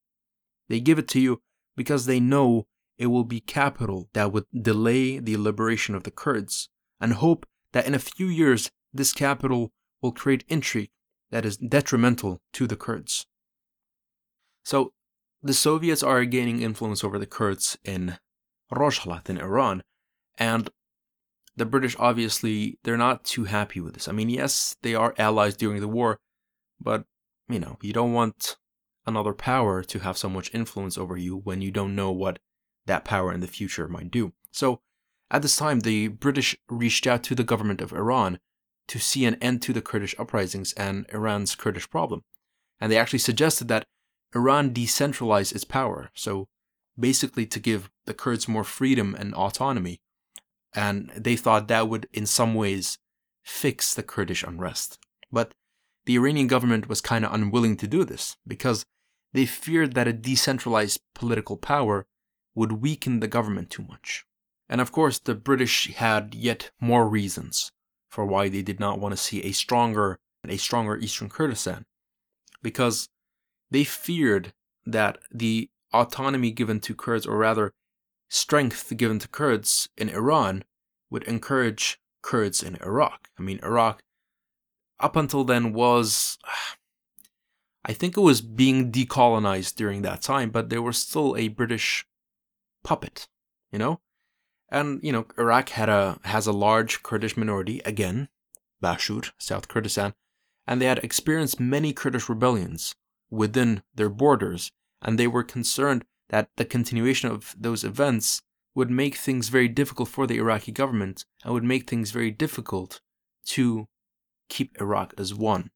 They 0.68 0.80
give 0.80 0.98
it 0.98 1.08
to 1.08 1.20
you 1.20 1.40
because 1.76 2.06
they 2.06 2.20
know 2.20 2.66
it 2.98 3.06
will 3.06 3.24
be 3.24 3.40
capital 3.40 4.08
that 4.12 4.32
would 4.32 4.44
delay 4.52 5.18
the 5.18 5.36
liberation 5.36 5.94
of 5.94 6.02
the 6.02 6.10
Kurds 6.10 6.68
and 7.00 7.14
hope 7.14 7.46
that 7.72 7.86
in 7.86 7.94
a 7.94 7.98
few 7.98 8.26
years 8.26 8.70
this 8.92 9.12
capital 9.12 9.72
will 10.02 10.12
create 10.12 10.44
intrigue 10.48 10.90
that 11.30 11.44
is 11.44 11.56
detrimental 11.56 12.40
to 12.52 12.66
the 12.66 12.76
Kurds. 12.76 13.26
So, 14.64 14.92
the 15.42 15.54
Soviets 15.54 16.02
are 16.02 16.24
gaining 16.26 16.60
influence 16.60 17.02
over 17.02 17.18
the 17.18 17.26
Kurds 17.26 17.78
in 17.84 18.18
Rojhelat 18.72 19.28
in 19.28 19.38
Iran. 19.38 19.82
And 20.38 20.70
the 21.56 21.66
British 21.66 21.96
obviously 21.98 22.78
they're 22.84 22.96
not 22.96 23.24
too 23.24 23.44
happy 23.44 23.80
with 23.80 23.94
this. 23.94 24.08
I 24.08 24.12
mean, 24.12 24.30
yes, 24.30 24.76
they 24.82 24.94
are 24.94 25.14
allies 25.18 25.56
during 25.56 25.80
the 25.80 25.88
war, 25.88 26.18
but 26.80 27.04
you 27.48 27.58
know, 27.58 27.76
you 27.82 27.92
don't 27.92 28.12
want 28.12 28.56
another 29.06 29.32
power 29.32 29.82
to 29.82 29.98
have 30.00 30.16
so 30.16 30.28
much 30.28 30.54
influence 30.54 30.96
over 30.96 31.16
you 31.16 31.36
when 31.36 31.60
you 31.60 31.70
don't 31.70 31.94
know 31.94 32.10
what 32.12 32.38
that 32.86 33.04
power 33.04 33.32
in 33.32 33.40
the 33.40 33.46
future 33.46 33.88
might 33.88 34.10
do. 34.10 34.32
So, 34.52 34.80
at 35.30 35.42
this 35.42 35.56
time, 35.56 35.80
the 35.80 36.08
British 36.08 36.56
reached 36.68 37.06
out 37.06 37.22
to 37.24 37.34
the 37.34 37.44
government 37.44 37.80
of 37.80 37.92
Iran 37.92 38.40
to 38.88 38.98
see 38.98 39.24
an 39.24 39.36
end 39.36 39.62
to 39.62 39.72
the 39.72 39.82
Kurdish 39.82 40.14
uprisings 40.18 40.72
and 40.72 41.06
Iran's 41.12 41.54
Kurdish 41.54 41.88
problem. 41.88 42.22
And 42.80 42.90
they 42.90 42.98
actually 42.98 43.20
suggested 43.20 43.68
that 43.68 43.86
Iran 44.34 44.74
decentralize 44.74 45.54
its 45.54 45.64
power. 45.64 46.10
So, 46.14 46.48
basically 46.98 47.46
to 47.46 47.60
give 47.60 47.90
the 48.06 48.14
Kurds 48.14 48.48
more 48.48 48.64
freedom 48.64 49.14
and 49.18 49.34
autonomy. 49.34 50.00
And 50.74 51.10
they 51.16 51.36
thought 51.36 51.68
that 51.68 51.88
would, 51.88 52.08
in 52.12 52.26
some 52.26 52.54
ways, 52.54 52.98
fix 53.42 53.94
the 53.94 54.02
Kurdish 54.02 54.42
unrest. 54.42 54.98
But 55.32 55.52
the 56.06 56.16
Iranian 56.16 56.46
government 56.46 56.88
was 56.88 57.00
kind 57.00 57.24
of 57.24 57.32
unwilling 57.32 57.76
to 57.78 57.86
do 57.86 58.04
this 58.04 58.36
because 58.46 58.84
they 59.32 59.46
feared 59.46 59.94
that 59.94 60.08
a 60.08 60.12
decentralized 60.12 61.00
political 61.14 61.56
power 61.56 62.06
would 62.54 62.72
weaken 62.72 63.20
the 63.20 63.28
government 63.28 63.70
too 63.70 63.84
much. 63.88 64.24
And 64.68 64.80
of 64.80 64.92
course, 64.92 65.18
the 65.18 65.34
British 65.34 65.92
had 65.94 66.34
yet 66.34 66.70
more 66.80 67.08
reasons 67.08 67.72
for 68.08 68.24
why 68.24 68.48
they 68.48 68.62
did 68.62 68.80
not 68.80 68.98
want 68.98 69.12
to 69.12 69.16
see 69.16 69.42
a 69.42 69.52
stronger 69.52 70.18
a 70.48 70.56
stronger 70.56 70.96
eastern 70.96 71.28
Kurdistan 71.28 71.84
because 72.62 73.08
they 73.70 73.84
feared 73.84 74.52
that 74.86 75.18
the 75.30 75.68
autonomy 75.92 76.50
given 76.50 76.80
to 76.80 76.94
Kurds, 76.94 77.26
or 77.26 77.36
rather, 77.36 77.72
strength 78.28 78.96
given 78.96 79.18
to 79.18 79.28
Kurds 79.28 79.88
in 79.96 80.08
Iran, 80.08 80.64
would 81.10 81.24
encourage 81.24 82.00
Kurds 82.22 82.62
in 82.62 82.76
Iraq. 82.76 83.28
I 83.38 83.42
mean, 83.42 83.60
Iraq, 83.62 84.02
up 84.98 85.16
until 85.16 85.44
then, 85.44 85.72
was. 85.72 86.38
I 87.82 87.94
think 87.94 88.14
it 88.14 88.20
was 88.20 88.42
being 88.42 88.92
decolonized 88.92 89.74
during 89.74 90.02
that 90.02 90.20
time, 90.20 90.50
but 90.50 90.68
they 90.68 90.78
were 90.78 90.92
still 90.92 91.34
a 91.34 91.48
British 91.48 92.06
puppet, 92.84 93.26
you 93.72 93.78
know? 93.78 94.00
And, 94.68 95.00
you 95.02 95.12
know, 95.12 95.24
Iraq 95.38 95.70
had 95.70 95.88
a 95.88 96.18
has 96.24 96.46
a 96.46 96.52
large 96.52 97.02
Kurdish 97.02 97.38
minority, 97.38 97.80
again, 97.86 98.28
Bashur, 98.82 99.32
South 99.38 99.68
Kurdistan, 99.68 100.12
and 100.66 100.80
they 100.80 100.86
had 100.86 100.98
experienced 100.98 101.58
many 101.58 101.94
Kurdish 101.94 102.28
rebellions 102.28 102.94
within 103.30 103.82
their 103.94 104.10
borders 104.10 104.72
and 105.02 105.18
they 105.18 105.26
were 105.26 105.42
concerned 105.42 106.04
that 106.28 106.48
the 106.56 106.64
continuation 106.64 107.30
of 107.30 107.54
those 107.58 107.84
events 107.84 108.42
would 108.74 108.90
make 108.90 109.16
things 109.16 109.48
very 109.48 109.68
difficult 109.68 110.08
for 110.08 110.26
the 110.26 110.38
Iraqi 110.38 110.72
government 110.72 111.24
and 111.44 111.52
would 111.52 111.64
make 111.64 111.88
things 111.88 112.12
very 112.12 112.30
difficult 112.30 113.00
to 113.44 113.86
keep 114.48 114.80
Iraq 114.80 115.12
as 115.18 115.34
one. 115.34 115.70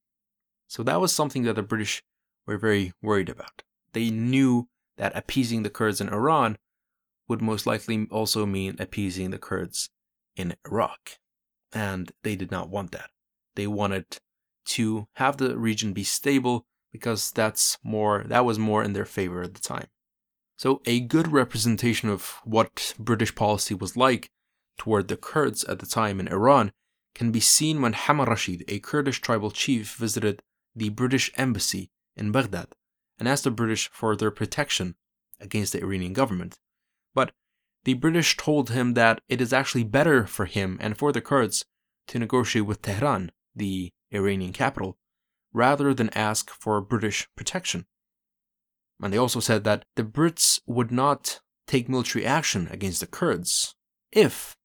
So 0.69 0.83
that 0.85 1.00
was 1.00 1.12
something 1.12 1.43
that 1.45 1.54
the 1.54 1.62
British 1.62 2.02
were 2.47 2.59
very 2.59 2.93
worried 3.02 3.28
about. 3.28 3.62
They 3.93 4.11
knew 4.11 4.69
that 4.97 5.16
appeasing 5.16 5.62
the 5.62 5.71
Kurds 5.71 6.00
in 6.00 6.09
Iran 6.09 6.57
would 7.28 7.43
most 7.43 7.66
likely 7.66 8.07
also 8.11 8.47
mean 8.47 8.76
appeasing 8.78 9.31
the 9.31 9.38
Kurds 9.38 9.90
in 10.37 10.54
Iraq. 10.66 11.19
And 11.73 12.12
they 12.23 12.37
did 12.37 12.50
not 12.50 12.69
want 12.69 12.93
that. 12.93 13.11
They 13.57 13.66
wanted 13.66 14.19
to 14.66 15.09
have 15.14 15.37
the 15.37 15.57
region 15.57 15.93
be 15.93 16.04
stable 16.04 16.66
because 16.94 17.32
that's 17.32 17.76
more 17.82 18.22
that 18.28 18.44
was 18.44 18.56
more 18.56 18.84
in 18.84 18.92
their 18.92 19.04
favor 19.04 19.42
at 19.42 19.54
the 19.54 19.60
time. 19.60 19.88
So 20.56 20.80
a 20.86 21.00
good 21.00 21.32
representation 21.32 22.08
of 22.08 22.40
what 22.44 22.94
British 23.00 23.34
policy 23.34 23.74
was 23.74 23.96
like 23.96 24.30
toward 24.78 25.08
the 25.08 25.16
Kurds 25.16 25.64
at 25.64 25.80
the 25.80 25.86
time 25.86 26.20
in 26.20 26.28
Iran 26.28 26.70
can 27.12 27.32
be 27.32 27.40
seen 27.40 27.82
when 27.82 27.94
Hamad 27.94 28.28
Rashid, 28.28 28.64
a 28.68 28.78
Kurdish 28.78 29.20
tribal 29.20 29.50
chief, 29.50 29.96
visited 29.96 30.40
the 30.76 30.90
British 30.90 31.32
embassy 31.36 31.90
in 32.16 32.30
Baghdad 32.30 32.68
and 33.18 33.26
asked 33.26 33.42
the 33.42 33.50
British 33.50 33.90
for 33.92 34.14
their 34.14 34.30
protection 34.30 34.94
against 35.40 35.72
the 35.72 35.82
Iranian 35.82 36.12
government. 36.12 36.60
But 37.12 37.32
the 37.82 37.94
British 37.94 38.36
told 38.36 38.70
him 38.70 38.94
that 38.94 39.20
it 39.28 39.40
is 39.40 39.52
actually 39.52 39.84
better 39.84 40.28
for 40.28 40.46
him 40.46 40.78
and 40.80 40.96
for 40.96 41.10
the 41.10 41.20
Kurds 41.20 41.64
to 42.06 42.20
negotiate 42.20 42.66
with 42.66 42.82
Tehran, 42.82 43.32
the 43.56 43.90
Iranian 44.12 44.52
capital, 44.52 44.96
rather 45.54 45.94
than 45.94 46.11
ask 46.11 46.50
for 46.50 46.80
British 46.82 47.28
protection. 47.34 47.87
And 49.00 49.12
they 49.12 49.18
also 49.18 49.40
said 49.40 49.64
that 49.64 49.84
the 49.96 50.02
Brits 50.02 50.61
would 50.66 50.92
not 50.92 51.40
take 51.66 51.88
military 51.88 52.26
action 52.26 52.68
against 52.70 53.00
the 53.00 53.06
Kurds 53.06 53.75
if 54.12 54.56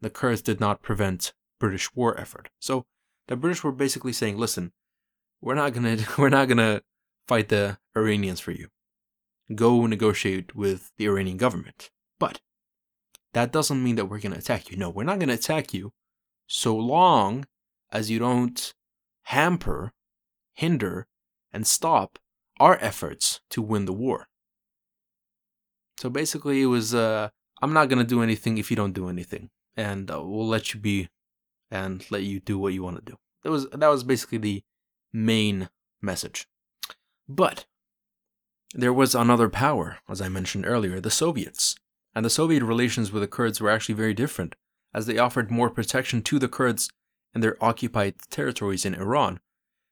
the 0.00 0.10
Kurds 0.10 0.42
did 0.42 0.58
not 0.58 0.82
prevent 0.82 1.32
British 1.60 1.94
war 1.94 2.18
effort. 2.18 2.48
So 2.58 2.86
the 3.28 3.36
British 3.36 3.62
were 3.62 3.72
basically 3.72 4.12
saying, 4.12 4.38
listen, 4.38 4.72
we're 5.40 5.54
not 5.54 5.72
gonna 5.72 5.98
we're 6.18 6.28
not 6.30 6.48
gonna 6.48 6.82
fight 7.28 7.48
the 7.48 7.78
Iranians 7.96 8.40
for 8.40 8.52
you. 8.52 8.68
Go 9.54 9.86
negotiate 9.86 10.54
with 10.54 10.90
the 10.96 11.06
Iranian 11.06 11.36
government. 11.36 11.90
But 12.18 12.40
that 13.32 13.52
doesn't 13.52 13.82
mean 13.82 13.96
that 13.96 14.06
we're 14.06 14.20
gonna 14.20 14.36
attack 14.36 14.70
you. 14.70 14.76
No, 14.76 14.90
we're 14.90 15.04
not 15.04 15.18
gonna 15.18 15.34
attack 15.34 15.72
you 15.74 15.92
so 16.46 16.76
long 16.76 17.46
as 17.92 18.10
you 18.10 18.18
don't 18.18 18.74
hamper, 19.24 19.92
hinder, 20.60 21.06
and 21.52 21.66
stop 21.66 22.18
our 22.58 22.76
efforts 22.80 23.40
to 23.50 23.62
win 23.62 23.86
the 23.86 23.98
war. 24.04 24.28
So 25.98 26.10
basically, 26.10 26.62
it 26.62 26.66
was 26.66 26.94
uh, 26.94 27.30
I'm 27.62 27.72
not 27.72 27.88
gonna 27.88 28.04
do 28.04 28.22
anything 28.22 28.58
if 28.58 28.70
you 28.70 28.76
don't 28.76 28.98
do 29.00 29.08
anything, 29.08 29.50
and 29.76 30.10
uh, 30.10 30.22
we'll 30.22 30.46
let 30.46 30.72
you 30.72 30.80
be, 30.80 31.08
and 31.70 32.04
let 32.10 32.22
you 32.22 32.40
do 32.40 32.58
what 32.58 32.74
you 32.74 32.82
want 32.82 32.96
to 32.98 33.12
do. 33.12 33.16
That 33.42 33.50
was 33.50 33.68
that 33.70 33.88
was 33.88 34.04
basically 34.04 34.38
the 34.38 34.62
main 35.12 35.68
message. 36.00 36.46
But 37.28 37.66
there 38.74 38.92
was 38.92 39.14
another 39.14 39.48
power, 39.48 39.98
as 40.08 40.20
I 40.20 40.28
mentioned 40.28 40.66
earlier, 40.66 41.00
the 41.00 41.10
Soviets. 41.10 41.74
And 42.14 42.24
the 42.24 42.30
Soviet 42.30 42.64
relations 42.64 43.12
with 43.12 43.22
the 43.22 43.28
Kurds 43.28 43.60
were 43.60 43.70
actually 43.70 43.94
very 43.94 44.14
different, 44.14 44.56
as 44.92 45.06
they 45.06 45.18
offered 45.18 45.50
more 45.50 45.70
protection 45.70 46.22
to 46.22 46.38
the 46.38 46.48
Kurds 46.48 46.90
in 47.34 47.40
their 47.40 47.56
occupied 47.62 48.14
territories 48.30 48.84
in 48.84 48.94
Iran. 48.94 49.40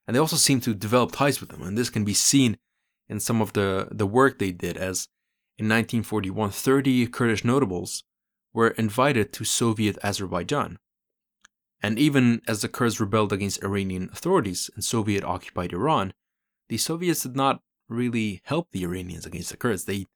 And 0.09 0.15
they 0.15 0.21
also 0.21 0.37
seem 0.37 0.63
to 0.63 0.73
develop 0.73 1.13
ties 1.13 1.39
with 1.39 1.51
them, 1.51 1.61
and 1.63 1.77
this 1.77 1.91
can 1.91 2.03
be 2.03 2.15
seen 2.15 2.57
in 3.11 3.21
some 3.21 3.43
of 3.43 3.53
the, 3.53 3.89
the 3.91 4.07
work 4.07 4.39
they 4.39 4.53
did, 4.53 4.79
as 4.79 5.07
in 5.59 5.67
1941, 5.67 6.51
30 6.51 7.07
Kurdish 7.09 7.45
notables 7.45 8.05
were 8.55 8.69
invited 8.69 9.35
to 9.35 9.45
Soviet 9.45 9.99
Azerbaijan. 10.03 10.79
And 11.83 11.99
even 11.99 12.41
as 12.49 12.63
the 12.63 12.71
Kurds 12.71 12.99
rebelled 12.99 13.35
against 13.35 13.63
Iranian 13.63 14.09
authorities 14.11 14.71
in 14.75 14.81
Soviet 14.81 15.25
occupied 15.25 15.75
Iran, 15.75 16.15
the 16.71 16.79
Soviets 16.79 17.25
did 17.25 17.37
not 17.37 17.61
really 17.87 18.41
help 18.45 18.71
the 18.71 18.85
Iranians 18.85 19.27
against 19.27 19.51
the 19.51 19.59
Kurds. 19.59 19.85
They 19.85 20.07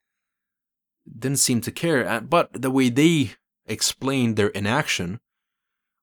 didn't 1.07 1.39
seem 1.39 1.61
to 1.61 1.71
care. 1.71 2.21
But 2.23 2.63
the 2.63 2.71
way 2.71 2.89
they 2.89 3.33
explained 3.67 4.37
their 4.37 4.49
inaction 4.49 5.21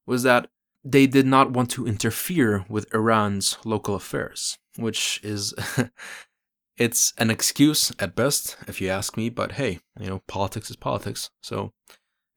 was 0.06 0.22
that 0.24 0.50
they 0.84 1.08
did 1.08 1.26
not 1.26 1.52
want 1.52 1.70
to 1.72 1.88
interfere 1.88 2.66
with 2.70 2.94
Iran's 2.94 3.58
local 3.66 3.96
affairs, 3.96 4.58
which 4.78 5.20
is 5.24 5.54
it's 6.78 7.14
an 7.18 7.30
excuse 7.30 7.92
at 8.00 8.16
best 8.16 8.58
if 8.68 8.80
you 8.80 8.90
ask 8.90 9.18
me, 9.18 9.30
but 9.30 9.54
hey, 9.54 9.80
you 10.00 10.08
know, 10.08 10.22
politics 10.28 10.70
is 10.70 10.76
politics. 10.76 11.30
So 11.42 11.74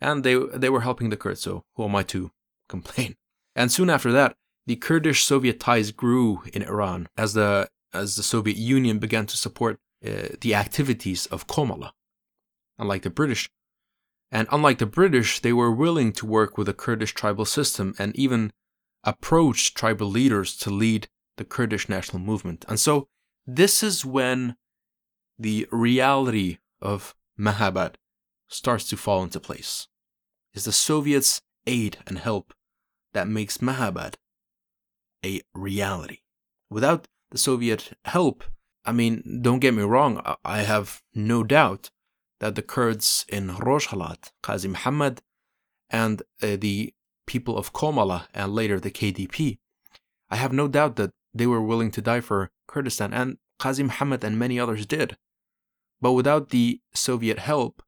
and 0.00 0.24
they 0.24 0.34
they 0.34 0.68
were 0.68 0.80
helping 0.80 1.10
the 1.10 1.16
Kurds, 1.16 1.40
so 1.40 1.64
who 1.76 1.84
am 1.84 1.96
I 1.96 2.02
to 2.04 2.30
complain. 2.68 3.16
And 3.54 3.70
soon 3.70 3.90
after 3.90 4.10
that, 4.12 4.34
the 4.66 4.76
Kurdish 4.76 5.24
Soviet 5.24 5.60
ties 5.60 5.90
grew 5.90 6.42
in 6.54 6.62
Iran 6.62 7.08
as 7.18 7.34
the 7.34 7.68
as 7.92 8.16
the 8.16 8.22
Soviet 8.22 8.56
Union 8.56 8.98
began 8.98 9.26
to 9.26 9.36
support 9.36 9.78
uh, 10.04 10.28
the 10.40 10.54
activities 10.54 11.26
of 11.26 11.46
Komala. 11.46 11.90
Unlike 12.78 13.02
the 13.02 13.10
British, 13.10 13.50
and 14.32 14.48
unlike 14.50 14.78
the 14.78 14.86
British, 14.86 15.40
they 15.40 15.52
were 15.52 15.70
willing 15.70 16.10
to 16.14 16.26
work 16.26 16.56
with 16.56 16.66
the 16.66 16.72
Kurdish 16.72 17.12
tribal 17.12 17.44
system 17.44 17.94
and 17.98 18.16
even 18.16 18.50
approached 19.04 19.76
tribal 19.76 20.08
leaders 20.08 20.56
to 20.56 20.70
lead 20.70 21.06
the 21.36 21.44
Kurdish 21.44 21.88
national 21.88 22.22
movement. 22.22 22.64
And 22.66 22.80
so 22.80 23.08
this 23.46 23.82
is 23.82 24.06
when 24.06 24.56
the 25.38 25.68
reality 25.70 26.58
of 26.80 27.14
Mahabad 27.38 27.96
starts 28.48 28.88
to 28.88 28.96
fall 28.96 29.22
into 29.22 29.38
place. 29.38 29.86
It's 30.54 30.64
the 30.64 30.72
Soviets' 30.72 31.42
aid 31.66 31.98
and 32.06 32.18
help 32.18 32.54
that 33.12 33.28
makes 33.28 33.58
Mahabad 33.58 34.14
a 35.24 35.42
reality. 35.54 36.18
Without 36.70 37.06
the 37.30 37.38
Soviet 37.38 37.92
help, 38.06 38.44
I 38.84 38.92
mean, 38.92 39.40
don't 39.42 39.60
get 39.60 39.74
me 39.74 39.82
wrong, 39.82 40.22
I 40.44 40.62
have 40.62 41.02
no 41.14 41.44
doubt 41.44 41.90
that 42.42 42.54
the 42.56 42.62
Kurds 42.62 43.24
in 43.28 43.48
Rojhelat, 43.48 44.32
Qazi 44.42 44.68
Muhammad, 44.68 45.22
and 45.88 46.22
uh, 46.42 46.56
the 46.58 46.92
people 47.26 47.56
of 47.56 47.72
Komala 47.72 48.26
and 48.34 48.52
later 48.52 48.78
the 48.78 48.90
KDP, 48.90 49.58
I 50.28 50.36
have 50.36 50.52
no 50.52 50.66
doubt 50.68 50.96
that 50.96 51.12
they 51.32 51.46
were 51.46 51.62
willing 51.62 51.90
to 51.92 52.02
die 52.02 52.20
for 52.20 52.50
Kurdistan, 52.66 53.14
and 53.14 53.38
Qazi 53.60 53.84
Muhammad 53.84 54.24
and 54.24 54.38
many 54.38 54.58
others 54.58 54.84
did. 54.84 55.16
But 56.00 56.12
without 56.12 56.50
the 56.50 56.80
Soviet 56.94 57.38
help, 57.38 57.82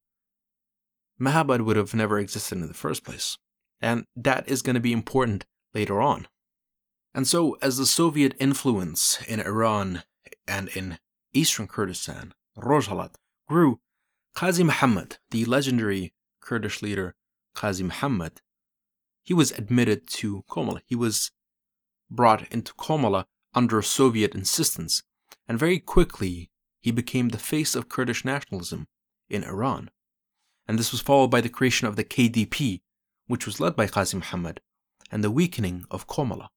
Mahabad 1.20 1.64
would 1.64 1.76
have 1.76 1.92
never 1.92 2.18
existed 2.18 2.58
in 2.58 2.68
the 2.68 2.74
first 2.74 3.04
place 3.04 3.36
and 3.84 4.06
that 4.16 4.48
is 4.48 4.62
going 4.62 4.74
to 4.74 4.80
be 4.80 4.92
important 4.92 5.44
later 5.74 6.00
on. 6.00 6.26
And 7.14 7.28
so, 7.28 7.56
as 7.60 7.76
the 7.76 7.86
Soviet 7.86 8.34
influence 8.40 9.22
in 9.28 9.40
Iran 9.40 10.02
and 10.48 10.68
in 10.68 10.98
eastern 11.34 11.68
Kurdistan, 11.68 12.32
Rojhelat, 12.56 13.16
grew, 13.46 13.80
Qazi 14.34 14.64
Muhammad, 14.64 15.18
the 15.30 15.44
legendary 15.44 16.12
Kurdish 16.40 16.82
leader 16.82 17.14
Qazi 17.54 17.82
Muhammad, 17.82 18.40
he 19.22 19.32
was 19.32 19.52
admitted 19.52 20.08
to 20.08 20.42
Komala. 20.50 20.80
He 20.86 20.96
was 20.96 21.30
brought 22.10 22.50
into 22.52 22.74
Komala 22.74 23.26
under 23.54 23.80
Soviet 23.80 24.34
insistence, 24.34 25.04
and 25.46 25.56
very 25.56 25.78
quickly 25.78 26.50
he 26.80 26.90
became 26.90 27.28
the 27.28 27.38
face 27.38 27.76
of 27.76 27.88
Kurdish 27.88 28.24
nationalism 28.24 28.88
in 29.30 29.44
Iran. 29.44 29.90
And 30.66 30.80
this 30.80 30.90
was 30.90 31.00
followed 31.00 31.30
by 31.30 31.40
the 31.40 31.48
creation 31.48 31.86
of 31.86 31.94
the 31.94 32.04
KDP, 32.04 32.80
which 33.28 33.46
was 33.46 33.60
led 33.60 33.76
by 33.76 33.86
Qazi 33.86 34.14
Muhammad, 34.14 34.60
and 35.12 35.22
the 35.22 35.30
weakening 35.30 35.84
of 35.92 36.08
Komala. 36.08 36.48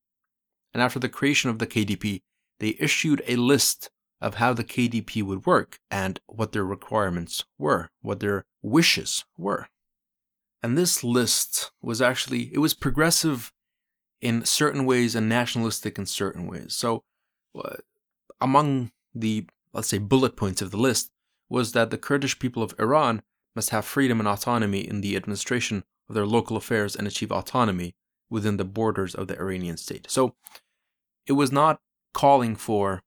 And 0.73 0.81
after 0.81 0.97
the 0.97 1.09
creation 1.09 1.51
of 1.51 1.59
the 1.59 1.67
KDP, 1.67 2.21
they 2.59 2.75
issued 2.79 3.21
a 3.27 3.35
list 3.35 3.91
of 4.19 4.35
how 4.35 4.53
the 4.53 4.63
KDP 4.63 5.23
would 5.23 5.45
work 5.45 5.79
and 5.91 6.19
what 6.27 6.51
their 6.51 6.65
requirements 6.65 7.45
were, 7.57 7.89
what 8.01 8.19
their 8.19 8.45
wishes 8.61 9.25
were. 9.37 9.67
And 10.63 10.77
this 10.77 11.03
list 11.03 11.71
was 11.81 12.01
actually 12.01 12.53
it 12.53 12.59
was 12.59 12.73
progressive 12.73 13.51
in 14.21 14.43
certain 14.45 14.85
ways 14.85 15.15
and 15.15 15.29
nationalistic 15.29 15.97
in 15.99 16.05
certain 16.05 16.47
ways. 16.47 16.73
So 16.73 17.03
uh, 17.55 17.77
among 18.41 18.91
the 19.13 19.45
let's 19.73 19.87
say 19.87 19.99
bullet 19.99 20.35
points 20.35 20.61
of 20.61 20.71
the 20.71 20.77
list 20.77 21.11
was 21.49 21.71
that 21.73 21.91
the 21.91 21.97
Kurdish 21.97 22.39
people 22.39 22.63
of 22.63 22.73
Iran 22.79 23.21
must 23.55 23.69
have 23.69 23.85
freedom 23.85 24.19
and 24.19 24.27
autonomy 24.27 24.79
in 24.79 25.01
the 25.01 25.15
administration 25.15 25.83
of 26.09 26.15
their 26.15 26.25
local 26.25 26.57
affairs 26.57 26.95
and 26.95 27.07
achieve 27.07 27.31
autonomy 27.31 27.95
within 28.29 28.57
the 28.57 28.65
borders 28.65 29.15
of 29.15 29.27
the 29.27 29.37
Iranian 29.39 29.77
state. 29.77 30.07
So 30.09 30.35
it 31.25 31.33
was 31.33 31.51
not 31.51 31.79
calling 32.13 32.55
for 32.55 33.03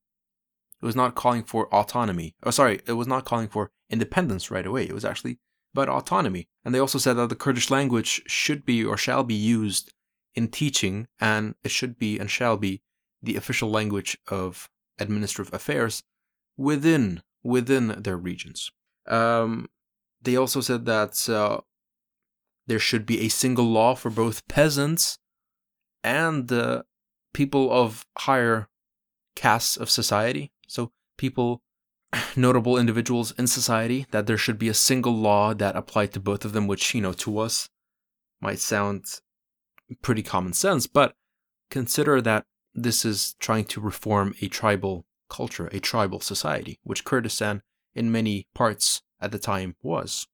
it 0.82 0.86
was 0.86 0.96
not 0.96 1.14
calling 1.14 1.42
for 1.42 1.72
autonomy. 1.74 2.34
Oh 2.42 2.50
sorry, 2.50 2.80
it 2.86 2.92
was 2.92 3.06
not 3.06 3.24
calling 3.24 3.48
for 3.48 3.70
independence 3.88 4.50
right 4.50 4.66
away. 4.66 4.84
It 4.84 4.94
was 4.94 5.04
actually 5.04 5.38
about 5.74 5.88
autonomy. 5.88 6.48
And 6.64 6.74
they 6.74 6.78
also 6.78 6.98
said 6.98 7.14
that 7.14 7.28
the 7.28 7.36
Kurdish 7.36 7.70
language 7.70 8.22
should 8.26 8.64
be 8.64 8.84
or 8.84 8.96
shall 8.96 9.22
be 9.22 9.34
used 9.34 9.92
in 10.34 10.48
teaching 10.48 11.06
and 11.20 11.54
it 11.64 11.70
should 11.70 11.98
be 11.98 12.18
and 12.18 12.30
shall 12.30 12.56
be 12.56 12.82
the 13.22 13.36
official 13.36 13.70
language 13.70 14.16
of 14.28 14.68
administrative 14.98 15.52
affairs 15.52 16.02
within 16.56 17.22
within 17.42 17.88
their 18.02 18.16
regions. 18.16 18.70
Um, 19.06 19.68
they 20.22 20.36
also 20.36 20.60
said 20.60 20.84
that 20.86 21.28
uh, 21.28 21.60
there 22.66 22.78
should 22.78 23.06
be 23.06 23.20
a 23.20 23.28
single 23.28 23.64
law 23.64 23.94
for 23.94 24.10
both 24.10 24.46
peasants 24.46 25.18
and 26.04 26.48
the 26.48 26.84
people 27.32 27.72
of 27.72 28.06
higher 28.18 28.68
castes 29.34 29.76
of 29.76 29.90
society. 29.90 30.52
So, 30.70 30.92
people, 31.16 31.62
notable 32.36 32.78
individuals 32.78 33.32
in 33.32 33.48
society, 33.48 34.06
that 34.12 34.28
there 34.28 34.38
should 34.38 34.56
be 34.56 34.68
a 34.68 34.74
single 34.74 35.16
law 35.16 35.52
that 35.52 35.74
applied 35.74 36.12
to 36.12 36.20
both 36.20 36.44
of 36.44 36.52
them, 36.52 36.68
which, 36.68 36.94
you 36.94 37.00
know, 37.00 37.12
to 37.12 37.40
us 37.40 37.68
might 38.40 38.60
sound 38.60 39.04
pretty 40.00 40.22
common 40.22 40.52
sense, 40.52 40.86
but 40.86 41.16
consider 41.72 42.20
that 42.20 42.44
this 42.72 43.04
is 43.04 43.34
trying 43.40 43.64
to 43.64 43.80
reform 43.80 44.32
a 44.40 44.46
tribal 44.46 45.06
culture, 45.28 45.66
a 45.72 45.80
tribal 45.80 46.20
society, 46.20 46.78
which 46.84 47.04
Kurdistan 47.04 47.62
in 47.96 48.12
many 48.12 48.46
parts 48.54 49.02
at 49.20 49.32
the 49.32 49.40
time 49.40 49.74
was. 49.82 50.28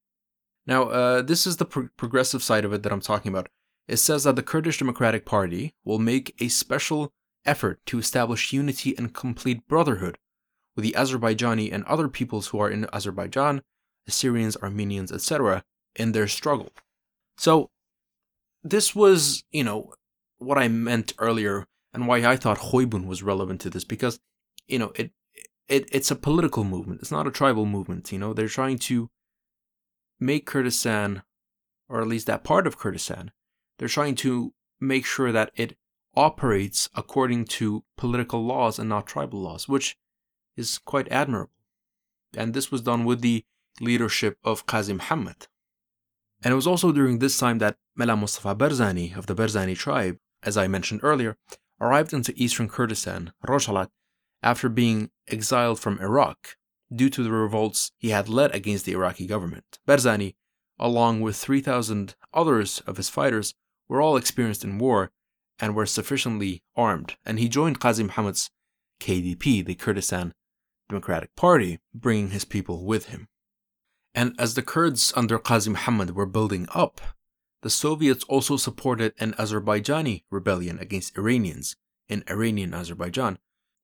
Now, 0.66 0.82
uh, 0.90 1.22
this 1.22 1.46
is 1.46 1.56
the 1.56 1.64
pro- 1.64 1.88
progressive 1.96 2.42
side 2.42 2.66
of 2.66 2.74
it 2.74 2.82
that 2.82 2.92
I'm 2.92 3.00
talking 3.00 3.32
about. 3.32 3.48
It 3.88 3.96
says 3.96 4.24
that 4.24 4.36
the 4.36 4.42
Kurdish 4.42 4.80
Democratic 4.80 5.24
Party 5.24 5.72
will 5.82 5.98
make 5.98 6.34
a 6.42 6.48
special 6.48 7.14
effort 7.46 7.80
to 7.86 7.98
establish 7.98 8.52
unity 8.52 8.94
and 8.98 9.14
complete 9.14 9.66
brotherhood 9.66 10.18
with 10.76 10.84
the 10.84 10.92
Azerbaijani 10.92 11.72
and 11.72 11.82
other 11.84 12.08
peoples 12.08 12.48
who 12.48 12.60
are 12.60 12.70
in 12.70 12.86
Azerbaijan, 12.92 13.62
Assyrians, 14.06 14.56
Armenians, 14.58 15.10
etc., 15.10 15.64
in 15.96 16.12
their 16.12 16.28
struggle. 16.28 16.70
So, 17.38 17.70
this 18.62 18.94
was, 18.94 19.42
you 19.50 19.64
know, 19.64 19.94
what 20.38 20.58
I 20.58 20.68
meant 20.68 21.14
earlier 21.18 21.66
and 21.92 22.06
why 22.06 22.24
I 22.24 22.36
thought 22.36 22.58
Khoybun 22.58 23.06
was 23.06 23.22
relevant 23.22 23.60
to 23.62 23.70
this 23.70 23.84
because, 23.84 24.20
you 24.68 24.78
know, 24.78 24.92
it, 24.96 25.12
it 25.68 25.88
it's 25.92 26.10
a 26.10 26.16
political 26.16 26.62
movement. 26.62 27.00
It's 27.00 27.10
not 27.10 27.26
a 27.26 27.30
tribal 27.30 27.64
movement. 27.64 28.12
You 28.12 28.18
know, 28.18 28.34
they're 28.34 28.48
trying 28.48 28.78
to 28.80 29.08
make 30.20 30.46
Kurdistan, 30.46 31.22
or 31.88 32.00
at 32.00 32.08
least 32.08 32.26
that 32.26 32.44
part 32.44 32.66
of 32.66 32.78
Kurdistan, 32.78 33.30
they're 33.78 33.88
trying 33.88 34.14
to 34.16 34.52
make 34.80 35.06
sure 35.06 35.32
that 35.32 35.50
it 35.54 35.76
operates 36.14 36.88
according 36.94 37.44
to 37.44 37.84
political 37.96 38.44
laws 38.44 38.78
and 38.78 38.88
not 38.88 39.06
tribal 39.06 39.40
laws, 39.40 39.68
which 39.68 39.96
is 40.56 40.78
quite 40.78 41.10
admirable. 41.10 41.52
And 42.36 42.54
this 42.54 42.70
was 42.70 42.82
done 42.82 43.04
with 43.04 43.20
the 43.20 43.44
leadership 43.80 44.38
of 44.44 44.66
Qazi 44.66 44.94
Muhammad. 44.94 45.46
And 46.42 46.52
it 46.52 46.56
was 46.56 46.66
also 46.66 46.92
during 46.92 47.18
this 47.18 47.38
time 47.38 47.58
that 47.58 47.76
Mullah 47.96 48.16
Mustafa 48.16 48.54
Barzani 48.54 49.16
of 49.16 49.26
the 49.26 49.34
Barzani 49.34 49.76
tribe, 49.76 50.18
as 50.42 50.56
I 50.56 50.68
mentioned 50.68 51.00
earlier, 51.02 51.36
arrived 51.80 52.12
into 52.12 52.34
eastern 52.36 52.68
Kurdistan, 52.68 53.32
Rojhelat, 53.46 53.88
after 54.42 54.68
being 54.68 55.10
exiled 55.28 55.80
from 55.80 55.98
Iraq 55.98 56.56
due 56.94 57.10
to 57.10 57.22
the 57.22 57.32
revolts 57.32 57.92
he 57.98 58.10
had 58.10 58.28
led 58.28 58.54
against 58.54 58.84
the 58.84 58.92
Iraqi 58.92 59.26
government. 59.26 59.78
Barzani, 59.86 60.34
along 60.78 61.20
with 61.20 61.36
3,000 61.36 62.14
others 62.32 62.82
of 62.86 62.96
his 62.96 63.08
fighters, 63.08 63.54
were 63.88 64.00
all 64.00 64.16
experienced 64.16 64.64
in 64.64 64.78
war 64.78 65.10
and 65.58 65.74
were 65.74 65.86
sufficiently 65.86 66.62
armed, 66.76 67.16
and 67.24 67.38
he 67.38 67.48
joined 67.48 67.80
Qazi 67.80 68.04
Muhammad's 68.04 68.50
KDP, 69.00 69.64
the 69.64 69.74
Kurdistan 69.74 70.32
Democratic 70.88 71.34
Party, 71.36 71.78
bringing 71.94 72.30
his 72.30 72.44
people 72.44 72.84
with 72.84 73.06
him. 73.06 73.28
And 74.14 74.34
as 74.38 74.54
the 74.54 74.62
Kurds 74.62 75.12
under 75.16 75.38
Qazi 75.38 75.68
Muhammad 75.68 76.14
were 76.14 76.26
building 76.26 76.68
up, 76.74 77.00
the 77.62 77.70
Soviets 77.70 78.24
also 78.24 78.56
supported 78.56 79.12
an 79.18 79.32
Azerbaijani 79.34 80.24
rebellion 80.30 80.78
against 80.78 81.16
Iranians 81.18 81.76
in 82.08 82.24
Iranian 82.30 82.72
Azerbaijan, 82.72 83.38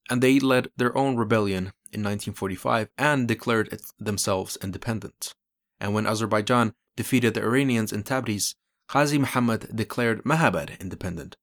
and 0.09 0.23
they 0.23 0.39
led 0.39 0.69
their 0.77 0.97
own 0.97 1.17
rebellion 1.17 1.73
in 1.93 2.03
1945 2.03 2.89
and 2.97 3.27
declared 3.29 3.77
themselves 3.99 4.57
independent. 4.63 5.35
And 5.81 5.95
when 5.95 6.07
Azerbaijan 6.07 6.75
defeated 6.97 7.35
the 7.35 7.43
Iranians 7.43 7.93
in 7.93 8.03
Tabriz, 8.03 8.55
Qazi 8.89 9.19
Muhammad 9.19 9.75
declared 9.75 10.23
Mahabad 10.25 10.79
independent, 10.81 11.37